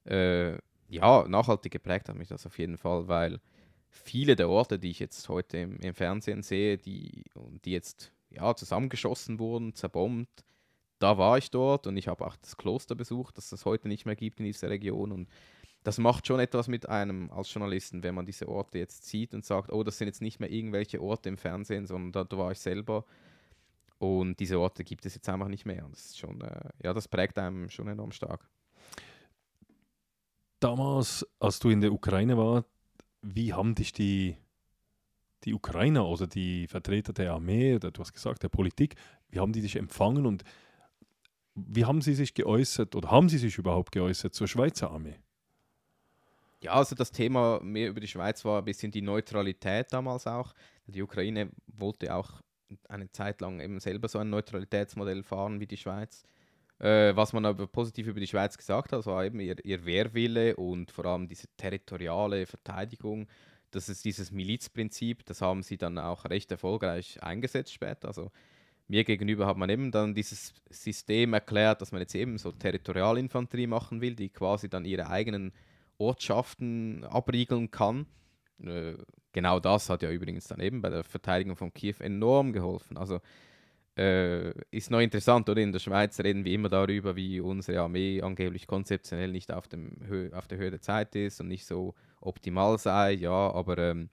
Äh, 0.05 0.59
ja, 0.89 1.27
nachhaltig 1.29 1.73
geprägt 1.73 2.09
hat 2.09 2.17
mich 2.17 2.29
das 2.29 2.47
auf 2.47 2.59
jeden 2.59 2.77
Fall, 2.77 3.09
weil 3.09 3.41
viele 3.89 4.37
der 4.37 4.49
Orte, 4.49 4.79
die 4.79 4.91
ich 4.91 4.99
jetzt 4.99 5.29
heute 5.29 5.59
im, 5.59 5.77
im 5.79 5.95
Fernsehen 5.95 6.43
sehe, 6.43 6.77
die, 6.79 7.25
die 7.65 7.73
jetzt 7.73 8.13
ja, 8.31 8.55
zusammengeschossen 8.55 9.39
wurden, 9.39 9.75
zerbombt, 9.75 10.45
da 10.99 11.19
war 11.19 11.39
ich 11.39 11.51
dort 11.51 11.87
und 11.87 11.97
ich 11.97 12.09
habe 12.09 12.27
auch 12.27 12.37
das 12.37 12.57
Kloster 12.57 12.95
besucht, 12.95 13.37
das 13.37 13.53
es 13.53 13.65
heute 13.65 13.89
nicht 13.89 14.07
mehr 14.07 14.17
gibt 14.17 14.41
in 14.41 14.47
dieser 14.47 14.71
Region. 14.71 15.13
Und 15.13 15.29
das 15.83 15.99
macht 15.99 16.27
schon 16.27 16.41
etwas 16.41 16.69
mit 16.69 16.89
einem 16.89 17.31
als 17.31 17.53
Journalisten, 17.53 18.03
wenn 18.03 18.15
man 18.15 18.27
diese 18.27 18.49
Orte 18.49 18.79
jetzt 18.79 19.07
sieht 19.07 19.35
und 19.35 19.45
sagt, 19.45 19.73
oh, 19.73 19.83
das 19.83 19.99
sind 19.99 20.09
jetzt 20.09 20.23
nicht 20.23 20.41
mehr 20.41 20.51
irgendwelche 20.51 21.01
Orte 21.03 21.29
im 21.29 21.37
Fernsehen, 21.37 21.87
sondern 21.87 22.13
da, 22.13 22.25
da 22.25 22.39
war 22.39 22.53
ich 22.53 22.59
selber. 22.59 23.05
Und 23.99 24.41
diese 24.41 24.59
Orte 24.59 24.85
gibt 24.85 25.07
es 25.07 25.15
jetzt 25.15 25.29
einfach 25.29 25.49
nicht 25.49 25.67
mehr. 25.67 25.85
Und 25.85 25.93
das 25.93 26.07
ist 26.07 26.19
schon, 26.19 26.41
äh, 26.41 26.71
ja, 26.83 26.95
das 26.95 27.09
prägt 27.09 27.39
einem 27.39 27.69
schon 27.69 27.89
enorm 27.89 28.13
stark 28.13 28.49
damals, 30.65 31.27
als 31.39 31.59
du 31.59 31.69
in 31.69 31.83
der 31.83 31.93
Ukraine 31.93 32.39
warst, 32.39 32.67
wie 33.21 33.53
haben 33.53 33.75
dich 33.75 33.93
die, 33.93 34.37
die 35.45 35.55
Ukrainer 35.55 36.07
oder 36.07 36.27
die 36.27 36.67
Vertreter 36.67 37.13
der 37.13 37.33
Armee 37.35 37.75
oder 37.75 37.91
du 37.91 38.01
hast 38.01 38.15
gesagt, 38.15 38.43
der 38.43 38.49
Politik, 38.49 38.97
wie 39.29 39.41
haben 39.41 39.53
die 39.53 39.61
dich 39.61 39.77
empfangen 39.77 40.25
und 40.25 40.43
wie 41.55 41.85
haben 41.85 42.01
sie 42.01 42.15
sich 42.15 42.35
geäußert 42.35 42.97
oder 42.97 43.11
haben 43.11 43.29
sie 43.29 43.39
sich 43.39 43.59
überhaupt 43.59 43.93
geäußert 43.93 44.35
zur 44.35 44.49
Schweizer 44.49 44.91
Armee? 44.91 45.21
Ja, 46.63 46.73
also 46.73 46.95
das 46.95 47.13
Thema 47.13 47.61
mehr 47.63 47.91
über 47.91 48.01
die 48.01 48.09
Schweiz 48.09 48.43
war 48.45 48.59
ein 48.59 48.65
bisschen 48.65 48.91
die 48.91 49.03
Neutralität 49.03 49.93
damals 49.93 50.27
auch. 50.27 50.55
Die 50.87 51.03
Ukraine 51.03 51.51
wollte 51.67 52.15
auch 52.15 52.41
eine 52.89 53.11
Zeit 53.13 53.43
lang 53.43 53.61
eben 53.61 53.79
selber 53.81 54.09
so 54.09 54.19
ein 54.19 54.31
Neutralitätsmodell 54.31 55.23
fahren 55.23 55.61
wie 55.61 55.67
die 55.67 55.77
Schweiz. 55.77 56.25
Äh, 56.79 57.15
was 57.15 57.33
man 57.33 57.45
aber 57.47 57.67
positiv 57.67 58.09
über 58.09 58.21
die 58.21 58.27
Schweiz 58.27 58.59
gesagt 58.59 58.93
hat, 58.93 59.07
war 59.07 59.25
eben 59.25 59.41
ihr, 59.41 59.65
ihr 59.65 59.85
Wehrwille 59.85 60.57
und 60.57 60.91
vor 60.91 61.07
allem 61.07 61.29
diese 61.29 61.47
territoriale 61.57 62.47
Verteidigung. 62.47 63.29
Das 63.71 63.89
ist 63.89 64.05
dieses 64.05 64.31
Milizprinzip, 64.31 65.25
das 65.25 65.41
haben 65.41 65.63
sie 65.63 65.77
dann 65.77 65.99
auch 65.99 66.25
recht 66.27 66.51
erfolgreich 66.51 67.23
eingesetzt 67.23 67.73
später. 67.73 68.09
Also 68.09 68.31
mir 68.87 69.05
gegenüber 69.05 69.47
hat 69.47 69.57
man 69.57 69.71
eben 69.71 69.91
dann 69.91 70.15
dieses 70.15 70.53
System 70.69 71.33
erklärt, 71.33 71.81
dass 71.81 71.93
man 71.93 72.01
jetzt 72.01 72.15
eben 72.15 72.39
so 72.39 72.53
Territorialinfanterie 72.53 73.67
machen 73.67 74.01
will, 74.01 74.15
die 74.15 74.29
quasi 74.29 74.69
dann 74.69 74.85
ihre 74.85 75.09
eigenen 75.09 75.53
Ortschaften 75.99 77.05
abriegeln 77.05 77.71
kann. 77.71 78.07
Äh, 78.63 78.95
genau 79.33 79.59
das 79.61 79.89
hat 79.89 80.03
ja 80.03 80.11
übrigens 80.11 80.47
dann 80.49 80.61
eben 80.61 80.83
bei 80.83 80.91
der 80.91 81.05
Verteidigung 81.05 81.57
von 81.57 81.73
Kiew 81.73 81.97
enorm 82.01 82.53
geholfen. 82.53 82.97
Also 82.97 83.21
äh, 83.97 84.51
ist 84.71 84.91
noch 84.91 85.01
interessant, 85.01 85.49
oder? 85.49 85.61
In 85.61 85.73
der 85.73 85.79
Schweiz 85.79 86.19
reden 86.19 86.45
wir 86.45 86.53
immer 86.53 86.69
darüber, 86.69 87.15
wie 87.15 87.41
unsere 87.41 87.81
Armee 87.81 88.21
angeblich 88.23 88.67
konzeptionell 88.67 89.31
nicht 89.31 89.53
auf, 89.53 89.69
dem 89.69 89.97
Hö 90.09 90.31
auf 90.33 90.49
der 90.49 90.59
Höhe 90.59 90.71
der 90.71 90.81
Zeit 90.81 91.15
ist 91.15 91.41
und 91.41 91.49
nicht 91.49 91.65
so 91.67 91.95
optimal 92.21 92.79
sei. 92.79 93.13
Ja, 93.13 93.53
aber 93.53 93.79
ähm, 93.79 94.11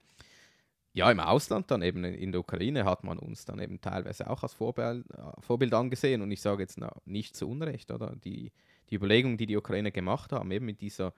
ja, 0.92 1.10
im 1.10 1.20
Ausland 1.20 1.70
dann 1.70 1.82
eben 1.82 2.04
in 2.04 2.32
der 2.32 2.40
Ukraine 2.40 2.84
hat 2.84 3.02
man 3.02 3.18
uns 3.18 3.44
dann 3.44 3.58
eben 3.58 3.80
teilweise 3.80 4.30
auch 4.30 4.42
als 4.42 4.54
Vorbild, 4.54 5.04
äh, 5.10 5.40
Vorbild 5.40 5.74
angesehen 5.74 6.22
und 6.22 6.30
ich 6.30 6.40
sage 6.40 6.62
jetzt 6.62 6.78
na, 6.78 6.92
nicht 7.04 7.34
zu 7.34 7.48
Unrecht, 7.48 7.90
oder? 7.90 8.14
Die, 8.24 8.52
die 8.90 8.94
Überlegungen, 8.94 9.36
die 9.36 9.46
die 9.46 9.56
Ukraine 9.56 9.90
gemacht 9.90 10.32
haben, 10.32 10.50
eben 10.52 10.66
mit 10.66 10.80
dieser 10.80 11.12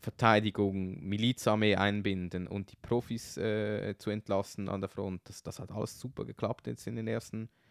Verteidigung, 0.00 1.02
Milizarmee 1.02 1.76
einbinden 1.76 2.48
und 2.48 2.70
die 2.70 2.76
Profis 2.76 3.38
äh, 3.38 3.96
zu 3.96 4.10
entlassen 4.10 4.68
an 4.68 4.82
der 4.82 4.90
Front, 4.90 5.22
das, 5.24 5.42
das 5.42 5.58
hat 5.58 5.72
alles 5.72 5.98
super 5.98 6.26
geklappt 6.26 6.66
jetzt 6.66 6.86
in 6.86 6.96
den 6.96 7.06
ersten 7.06 7.38
Jahren 7.38 7.63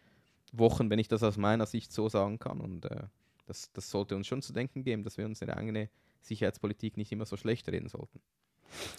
Wochen, 0.52 0.90
wenn 0.90 0.98
ich 0.98 1.08
das 1.08 1.22
aus 1.22 1.36
meiner 1.36 1.66
Sicht 1.66 1.92
so 1.92 2.08
sagen 2.08 2.38
kann. 2.38 2.60
Und 2.60 2.84
äh, 2.86 3.04
das, 3.46 3.72
das 3.72 3.90
sollte 3.90 4.16
uns 4.16 4.26
schon 4.26 4.42
zu 4.42 4.52
denken 4.52 4.84
geben, 4.84 5.02
dass 5.02 5.18
wir 5.18 5.26
unsere 5.26 5.56
eigene 5.56 5.88
Sicherheitspolitik 6.20 6.96
nicht 6.96 7.12
immer 7.12 7.26
so 7.26 7.36
schlecht 7.36 7.68
reden 7.68 7.88
sollten. 7.88 8.20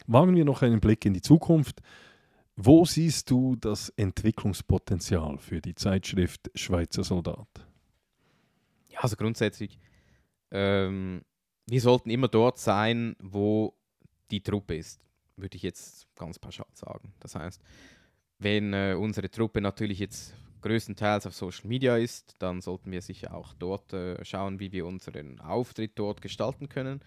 Wagen 0.08 0.36
wir 0.36 0.46
noch 0.46 0.62
einen 0.62 0.80
Blick 0.80 1.06
in 1.06 1.14
die 1.14 1.22
Zukunft. 1.22 1.82
Wo 2.56 2.86
siehst 2.86 3.30
du 3.30 3.56
das 3.58 3.90
Entwicklungspotenzial 3.90 5.38
für 5.40 5.60
die 5.60 5.76
Zeitschrift 5.76 6.50
Schweizer 6.56 7.04
Soldat? 7.04 7.48
Ja, 8.90 9.02
also 9.02 9.18
grundsätzlich, 9.18 9.78
ähm, 10.52 11.24
wir 11.68 11.82
sollten 11.82 12.10
immer 12.10 12.30
dort 12.30 12.60
sein, 12.60 13.18
wo 13.20 13.74
die 14.32 14.42
Truppe 14.42 14.78
ist, 14.78 15.02
würde 15.36 15.58
ich 15.58 15.64
jetzt 15.64 16.08
ganz 16.16 16.40
pauschal 16.40 16.68
sagen. 16.74 17.14
Das 17.20 17.36
heißt, 17.36 17.62
wenn 18.40 18.74
äh, 18.74 18.96
unsere 18.98 19.30
Truppe 19.30 19.60
natürlich 19.60 20.00
jetzt 20.00 20.34
größtenteils 20.66 21.28
auf 21.28 21.36
Social 21.36 21.68
Media 21.68 21.96
ist, 21.96 22.34
dann 22.40 22.60
sollten 22.60 22.92
wir 22.92 23.02
sicher 23.02 23.36
auch 23.36 23.54
dort 23.54 23.94
äh, 23.94 24.24
schauen, 24.26 24.60
wie 24.60 24.72
wir 24.72 24.88
unseren 24.88 25.40
Auftritt 25.40 25.92
dort 25.96 26.24
gestalten 26.24 26.70
können. 26.70 27.02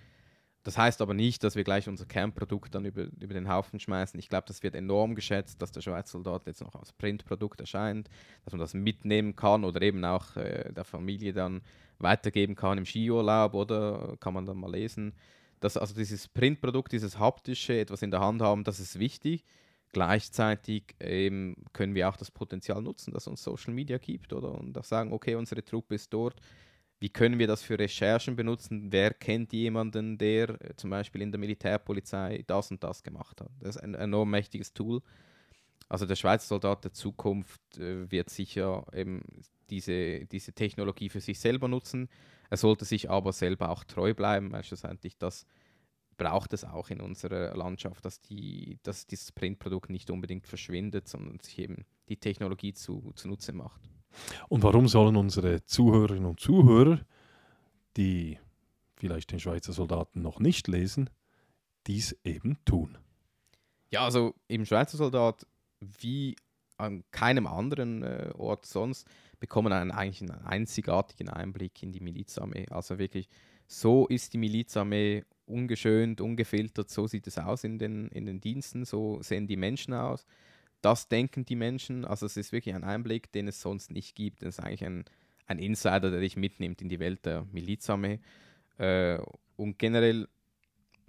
Das 0.63 0.79
heißt 0.79 1.03
aber 1.03 1.15
nicht, 1.15 1.43
dass 1.43 1.57
wir 1.57 1.65
gleich 1.65 1.89
unser 1.89 2.05
Kernprodukt 2.05 2.75
dann 2.75 2.85
über, 2.85 3.09
über 3.21 3.35
den 3.35 3.49
Haufen 3.49 3.81
schmeißen. 3.81 4.19
Ich 4.21 4.29
glaube, 4.29 4.45
das 4.47 4.63
wird 4.63 4.77
enorm 4.77 5.15
geschätzt, 5.15 5.61
dass 5.61 5.73
der 5.73 5.81
Schweizer 5.81 6.13
Soldat 6.13 6.47
jetzt 6.47 6.61
noch 6.61 6.75
als 6.77 6.93
Printprodukt 6.93 7.61
erscheint, 7.61 8.09
dass 8.45 8.53
man 8.53 8.61
das 8.61 8.75
mitnehmen 8.75 9.35
kann 9.35 9.65
oder 9.65 9.83
eben 9.83 10.05
auch 10.05 10.37
äh, 10.37 10.73
der 10.73 10.85
Familie 10.85 11.33
dann 11.33 11.63
weitergeben 11.99 12.55
kann 12.55 12.79
im 12.79 12.85
Skiurlaub 12.85 13.55
oder 13.55 14.17
kann 14.21 14.35
man 14.35 14.47
dann 14.47 14.59
mal 14.59 14.71
lesen. 14.71 15.15
Das, 15.59 15.77
also 15.77 15.95
dieses 15.95 16.29
Printprodukt, 16.29 16.93
dieses 16.93 17.19
haptische, 17.19 17.81
etwas 17.81 18.03
in 18.03 18.13
der 18.13 18.21
Hand 18.21 18.41
haben, 18.41 18.63
das 18.63 18.79
ist 18.79 19.01
wichtig. 19.01 19.45
Gleichzeitig 19.93 20.95
ähm, 21.01 21.57
können 21.73 21.95
wir 21.95 22.09
auch 22.09 22.17
das 22.17 22.31
Potenzial 22.31 22.83
nutzen, 22.83 23.13
das 23.13 23.27
uns 23.27 23.43
Social 23.43 23.73
Media 23.73 23.99
gibt, 23.99 24.33
oder? 24.33 24.53
Und 24.53 24.77
auch 24.77 24.85
sagen, 24.85 25.13
okay, 25.13 25.35
unsere 25.35 25.65
Truppe 25.65 25.95
ist 25.95 26.13
dort. 26.13 26.41
Wie 27.01 27.09
können 27.09 27.39
wir 27.39 27.47
das 27.47 27.63
für 27.63 27.79
Recherchen 27.79 28.37
benutzen? 28.37 28.91
Wer 28.91 29.15
kennt 29.15 29.53
jemanden, 29.53 30.19
der 30.19 30.51
äh, 30.61 30.77
zum 30.77 30.91
Beispiel 30.91 31.23
in 31.23 31.33
der 31.33 31.39
Militärpolizei 31.39 32.45
das 32.47 32.71
und 32.71 32.83
das 32.83 33.03
gemacht 33.03 33.41
hat? 33.41 33.51
Das 33.61 33.77
ist 33.77 33.83
ein 33.83 33.95
enorm 33.95 34.31
mächtiges 34.31 34.75
Tool. 34.75 35.01
Also 35.89 36.05
der 36.05 36.17
Schweizer 36.17 36.47
Soldat 36.47 36.85
der 36.85 36.93
Zukunft 36.93 37.79
äh, 37.79 38.11
wird 38.11 38.29
sicher 38.31 38.85
eben 38.93 39.23
diese, 39.71 40.27
diese 40.27 40.53
Technologie 40.53 41.09
für 41.09 41.21
sich 41.21 41.39
selber 41.41 41.69
nutzen. 41.69 42.09
Er 42.51 42.57
sollte 42.57 42.85
sich 42.85 43.09
aber 43.09 43.33
selber 43.33 43.71
auch 43.71 43.85
treu 43.85 44.13
bleiben, 44.13 44.53
weil 44.53 44.65
schlussendlich 44.65 45.17
das 45.19 45.47
braucht 46.19 46.53
es 46.53 46.65
auch 46.65 46.91
in 46.91 47.01
unserer 47.01 47.57
Landschaft, 47.57 48.05
dass, 48.05 48.21
die, 48.21 48.79
dass 48.83 49.07
dieses 49.07 49.33
Printprodukt 49.33 49.89
nicht 49.89 50.11
unbedingt 50.11 50.47
verschwindet, 50.47 51.09
sondern 51.09 51.39
sich 51.41 51.59
eben 51.59 51.87
die 52.11 52.19
Technologie 52.19 52.75
zu, 52.75 53.13
zunutze 53.15 53.55
macht. 53.55 53.81
Und 54.49 54.63
warum 54.63 54.89
sollen 54.89 55.17
unsere 55.17 55.65
Zuhörerinnen 55.65 56.27
und 56.27 56.41
Zuhörer, 56.41 57.01
die 57.97 58.39
vielleicht 58.97 59.33
den 59.33 59.41
Schweizer 59.41 59.73
Soldaten 59.73 60.21
noch 60.21 60.41
nicht 60.41 60.69
lesen, 60.69 61.09
dies 61.87 62.13
eben 62.25 62.59
tun? 62.65 62.99
Ja, 63.91 64.05
also 64.05 64.35
im 64.49 64.67
Schweizer 64.67 64.99
Soldat, 64.99 65.47
wie 65.81 66.37
an 66.77 67.05
keinem 67.11 67.47
anderen 67.47 68.03
äh, 68.03 68.31
Ort 68.37 68.67
sonst, 68.67 69.07
bekommen 69.41 69.73
einen 69.73 69.91
eigentlich 69.91 70.23
einen 70.23 70.45
einzigartigen 70.45 71.29
Einblick 71.29 71.83
in 71.83 71.93
die 71.93 72.01
Milizarmee. 72.01 72.67
Also 72.71 72.99
wirklich, 72.99 73.29
so 73.67 74.07
ist 74.07 74.33
die 74.33 74.39
Milizarmee 74.39 75.25
ungeschönt, 75.49 76.21
ungefiltert, 76.21 76.91
so 76.91 77.07
sieht 77.07 77.27
es 77.27 77.39
aus 77.39 77.65
in 77.65 77.79
den, 77.79 78.09
in 78.09 78.27
den 78.27 78.41
Diensten, 78.41 78.85
so 78.85 79.23
sehen 79.23 79.47
die 79.47 79.57
Menschen 79.57 79.95
aus. 79.95 80.27
Das 80.81 81.09
denken 81.09 81.45
die 81.45 81.57
Menschen. 81.57 82.05
Also 82.05 82.27
es 82.27 82.37
ist 82.37 82.53
wirklich 82.53 82.75
ein 82.75 82.85
Einblick, 82.85 83.33
den 83.33 83.49
es 83.49 83.61
sonst 83.61 83.91
nicht 83.91 84.15
gibt. 84.15 84.43
Es 84.43 84.59
ist 84.59 84.65
eigentlich 84.65 84.85
ein, 84.85 85.05
ein 85.47 85.59
Insider, 85.59 86.11
der 86.11 86.21
dich 86.21 86.37
mitnimmt 86.37 86.81
in 86.81 86.89
die 86.89 87.01
Welt 87.01 87.27
der 87.27 87.47
Milizarmee. 87.53 88.21
Äh, 88.79 89.19
und 89.57 89.79
generell 89.79 90.29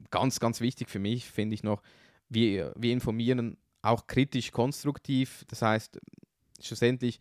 ganz, 0.10 0.40
ganz 0.40 0.62
wichtig 0.62 0.90
für 0.90 1.00
mich 1.00 1.26
finde 1.26 1.54
ich 1.54 1.64
noch, 1.64 1.84
wir, 2.30 2.74
wir 2.76 2.94
informieren 2.94 3.58
auch 3.82 4.08
kritisch 4.08 4.52
konstruktiv. 4.52 5.46
Das 5.50 5.62
heißt, 5.62 6.00
schlussendlich, 6.62 7.20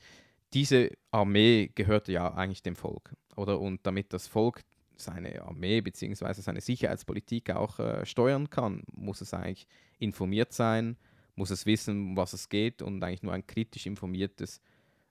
diese 0.55 0.91
Armee 1.11 1.71
gehört 1.75 2.09
ja 2.09 2.33
eigentlich 2.35 2.63
dem 2.63 2.77
Volk. 2.77 3.15
Oder? 3.37 3.61
Und 3.61 3.87
damit 3.87 4.13
das 4.13 4.27
Volk 4.27 4.65
seine 5.01 5.43
Armee 5.43 5.81
bzw. 5.81 6.33
seine 6.35 6.61
Sicherheitspolitik 6.61 7.51
auch 7.51 7.79
äh, 7.79 8.05
steuern 8.05 8.51
kann, 8.51 8.83
muss 8.93 9.21
es 9.21 9.35
eigentlich 9.35 9.67
informiert 9.99 10.53
sein, 10.53 10.97
muss 11.35 11.51
es 11.51 11.67
wissen, 11.67 12.11
um 12.11 12.17
was 12.17 12.33
es 12.33 12.49
geht 12.49 12.83
und 12.83 13.03
eigentlich 13.03 13.23
nur 13.23 13.33
ein 13.33 13.47
kritisch 13.47 13.87
informiertes 13.87 14.61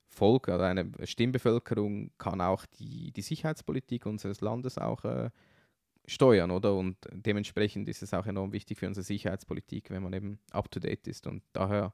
Volk 0.10 0.48
oder 0.48 0.68
eine 0.68 0.92
Stimmbevölkerung 1.04 2.12
kann 2.18 2.42
auch 2.42 2.66
die, 2.66 3.12
die 3.12 3.22
Sicherheitspolitik 3.22 4.06
unseres 4.06 4.42
Landes 4.42 4.78
auch 4.78 5.04
äh, 5.04 5.30
steuern, 6.06 6.52
oder? 6.52 6.76
Und 6.76 6.98
dementsprechend 7.12 7.88
ist 7.90 8.02
es 8.02 8.14
auch 8.14 8.26
enorm 8.26 8.54
wichtig 8.54 8.80
für 8.80 8.88
unsere 8.88 9.04
Sicherheitspolitik, 9.04 9.90
wenn 9.90 10.04
man 10.04 10.14
eben 10.14 10.40
up-to-date 10.52 11.08
ist. 11.08 11.28
Und 11.28 11.44
daher 11.54 11.94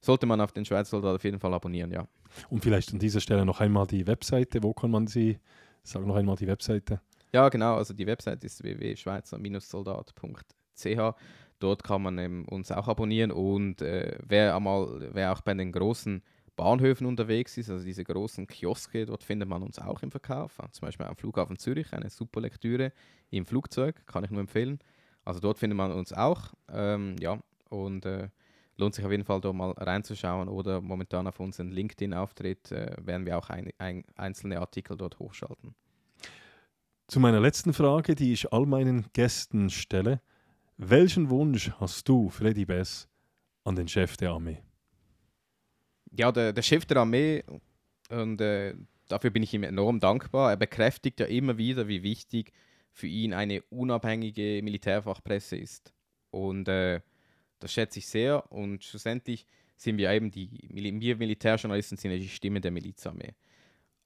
sollte 0.00 0.26
man 0.26 0.40
auf 0.40 0.52
den 0.52 0.64
Schweizer 0.64 0.90
Soldat 0.90 1.16
auf 1.16 1.24
jeden 1.24 1.40
Fall 1.40 1.54
abonnieren, 1.54 1.90
ja. 1.90 2.06
Und 2.50 2.62
vielleicht 2.62 2.92
an 2.92 2.98
dieser 2.98 3.20
Stelle 3.20 3.44
noch 3.46 3.60
einmal 3.60 3.86
die 3.86 4.06
Webseite. 4.06 4.62
Wo 4.62 4.74
kann 4.74 4.90
man 4.90 5.06
sie, 5.06 5.38
sag 5.82 6.06
noch 6.06 6.16
einmal 6.16 6.36
die 6.36 6.46
Webseite. 6.46 7.00
Ja, 7.34 7.48
genau. 7.48 7.74
Also 7.74 7.94
die 7.94 8.06
Website 8.06 8.44
ist 8.44 8.62
www.schweizer-soldat.ch. 8.62 11.14
Dort 11.58 11.82
kann 11.82 12.02
man 12.02 12.18
ähm, 12.18 12.44
uns 12.48 12.70
auch 12.70 12.86
abonnieren 12.86 13.32
und 13.32 13.82
äh, 13.82 14.16
wer, 14.24 14.54
einmal, 14.54 15.08
wer 15.12 15.32
auch 15.32 15.40
bei 15.40 15.52
den 15.54 15.72
großen 15.72 16.22
Bahnhöfen 16.56 17.08
unterwegs 17.08 17.58
ist, 17.58 17.70
also 17.70 17.84
diese 17.84 18.04
großen 18.04 18.46
Kioske, 18.46 19.06
dort 19.06 19.24
findet 19.24 19.48
man 19.48 19.64
uns 19.64 19.80
auch 19.80 20.04
im 20.04 20.12
Verkauf. 20.12 20.60
Zum 20.70 20.86
Beispiel 20.86 21.06
am 21.06 21.16
Flughafen 21.16 21.58
Zürich, 21.58 21.92
eine 21.92 22.08
super 22.08 22.40
Lektüre 22.40 22.92
im 23.30 23.46
Flugzeug, 23.46 24.06
kann 24.06 24.22
ich 24.22 24.30
nur 24.30 24.38
empfehlen. 24.40 24.78
Also 25.24 25.40
dort 25.40 25.58
findet 25.58 25.76
man 25.76 25.90
uns 25.90 26.12
auch. 26.12 26.54
Ähm, 26.68 27.16
ja, 27.20 27.40
und 27.68 28.06
äh, 28.06 28.28
lohnt 28.76 28.94
sich 28.94 29.04
auf 29.04 29.10
jeden 29.10 29.24
Fall 29.24 29.40
dort 29.40 29.56
mal 29.56 29.72
reinzuschauen 29.72 30.48
oder 30.48 30.80
momentan 30.80 31.26
auf 31.26 31.40
unseren 31.40 31.72
LinkedIn-Auftritt 31.72 32.70
äh, 32.70 32.94
werden 33.00 33.26
wir 33.26 33.36
auch 33.38 33.50
ein, 33.50 33.72
ein, 33.78 34.04
einzelne 34.14 34.60
Artikel 34.60 34.96
dort 34.96 35.18
hochschalten. 35.18 35.74
Zu 37.06 37.20
meiner 37.20 37.40
letzten 37.40 37.74
Frage, 37.74 38.14
die 38.14 38.32
ich 38.32 38.52
all 38.52 38.64
meinen 38.64 39.06
Gästen 39.12 39.68
stelle. 39.68 40.22
Welchen 40.78 41.28
Wunsch 41.28 41.70
hast 41.78 42.08
du, 42.08 42.30
Freddy 42.30 42.64
Bess, 42.64 43.08
an 43.62 43.76
den 43.76 43.88
Chef 43.88 44.16
der 44.16 44.30
Armee? 44.30 44.62
Ja, 46.10 46.32
der, 46.32 46.54
der 46.54 46.62
Chef 46.62 46.86
der 46.86 46.96
Armee, 46.96 47.44
und 48.08 48.40
äh, 48.40 48.74
dafür 49.08 49.30
bin 49.30 49.42
ich 49.42 49.52
ihm 49.52 49.64
enorm 49.64 50.00
dankbar, 50.00 50.50
er 50.52 50.56
bekräftigt 50.56 51.20
ja 51.20 51.26
immer 51.26 51.58
wieder, 51.58 51.88
wie 51.88 52.02
wichtig 52.02 52.52
für 52.90 53.06
ihn 53.06 53.34
eine 53.34 53.60
unabhängige 53.68 54.62
Militärfachpresse 54.62 55.56
ist. 55.56 55.92
Und 56.30 56.68
äh, 56.68 57.02
das 57.58 57.72
schätze 57.72 57.98
ich 57.98 58.06
sehr. 58.06 58.50
Und 58.50 58.82
schlussendlich 58.82 59.44
sind 59.76 59.98
wir 59.98 60.10
eben 60.10 60.30
die, 60.30 60.70
wir 60.72 61.16
Militärjournalisten 61.16 61.98
sind 61.98 62.12
ja 62.12 62.16
die 62.16 62.28
Stimme 62.28 62.62
der 62.62 62.70
Milizarmee 62.70 63.34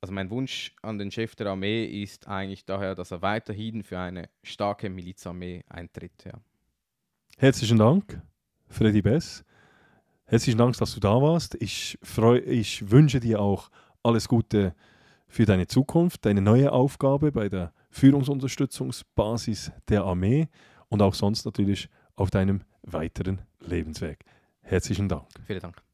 also 0.01 0.13
mein 0.13 0.31
Wunsch 0.31 0.75
an 0.83 0.99
den 0.99 1.11
Chef 1.11 1.35
der 1.35 1.49
Armee 1.49 1.85
ist 1.85 2.29
eigentlich 2.29 2.65
daher, 2.65 2.95
dass 2.95 3.11
er 3.11 3.23
weiterhin 3.23 3.83
für 3.83 3.99
eine 3.99 4.29
starke 4.43 4.91
Milizarmee 4.91 5.65
eintritt. 5.69 6.25
Ja. 6.25 6.33
Herzlichen 7.37 7.79
Dank, 7.79 8.21
Freddy 8.69 9.03
Bess. 9.03 9.45
Herzlichen 10.25 10.59
Dank, 10.59 10.77
dass 10.77 10.95
du 10.95 11.01
da 11.01 11.21
warst. 11.23 11.57
Ich, 11.61 11.99
freu, 12.03 12.39
ich 12.39 12.91
wünsche 12.91 13.19
dir 13.19 13.41
auch 13.41 13.71
alles 14.03 14.29
Gute 14.29 14.75
für 15.27 15.47
deine 15.47 15.67
Zukunft, 15.67 16.25
deine 16.27 16.43
neue 16.43 16.73
Aufgabe 16.73 17.33
bei 17.33 17.49
der 17.49 17.73
Führungsunterstützungsbasis 17.91 19.73
der 19.89 20.05
Armee 20.05 20.49
und 20.89 21.03
auch 21.03 21.15
sonst 21.15 21.45
natürlich 21.45 21.89
auf 22.15 22.31
deinem 22.31 22.63
weiteren 22.83 23.43
Lebensweg. 23.61 24.25
Herzlichen 24.63 25.09
Dank. 25.09 25.27
Vielen 25.47 25.61
Dank. 25.61 25.88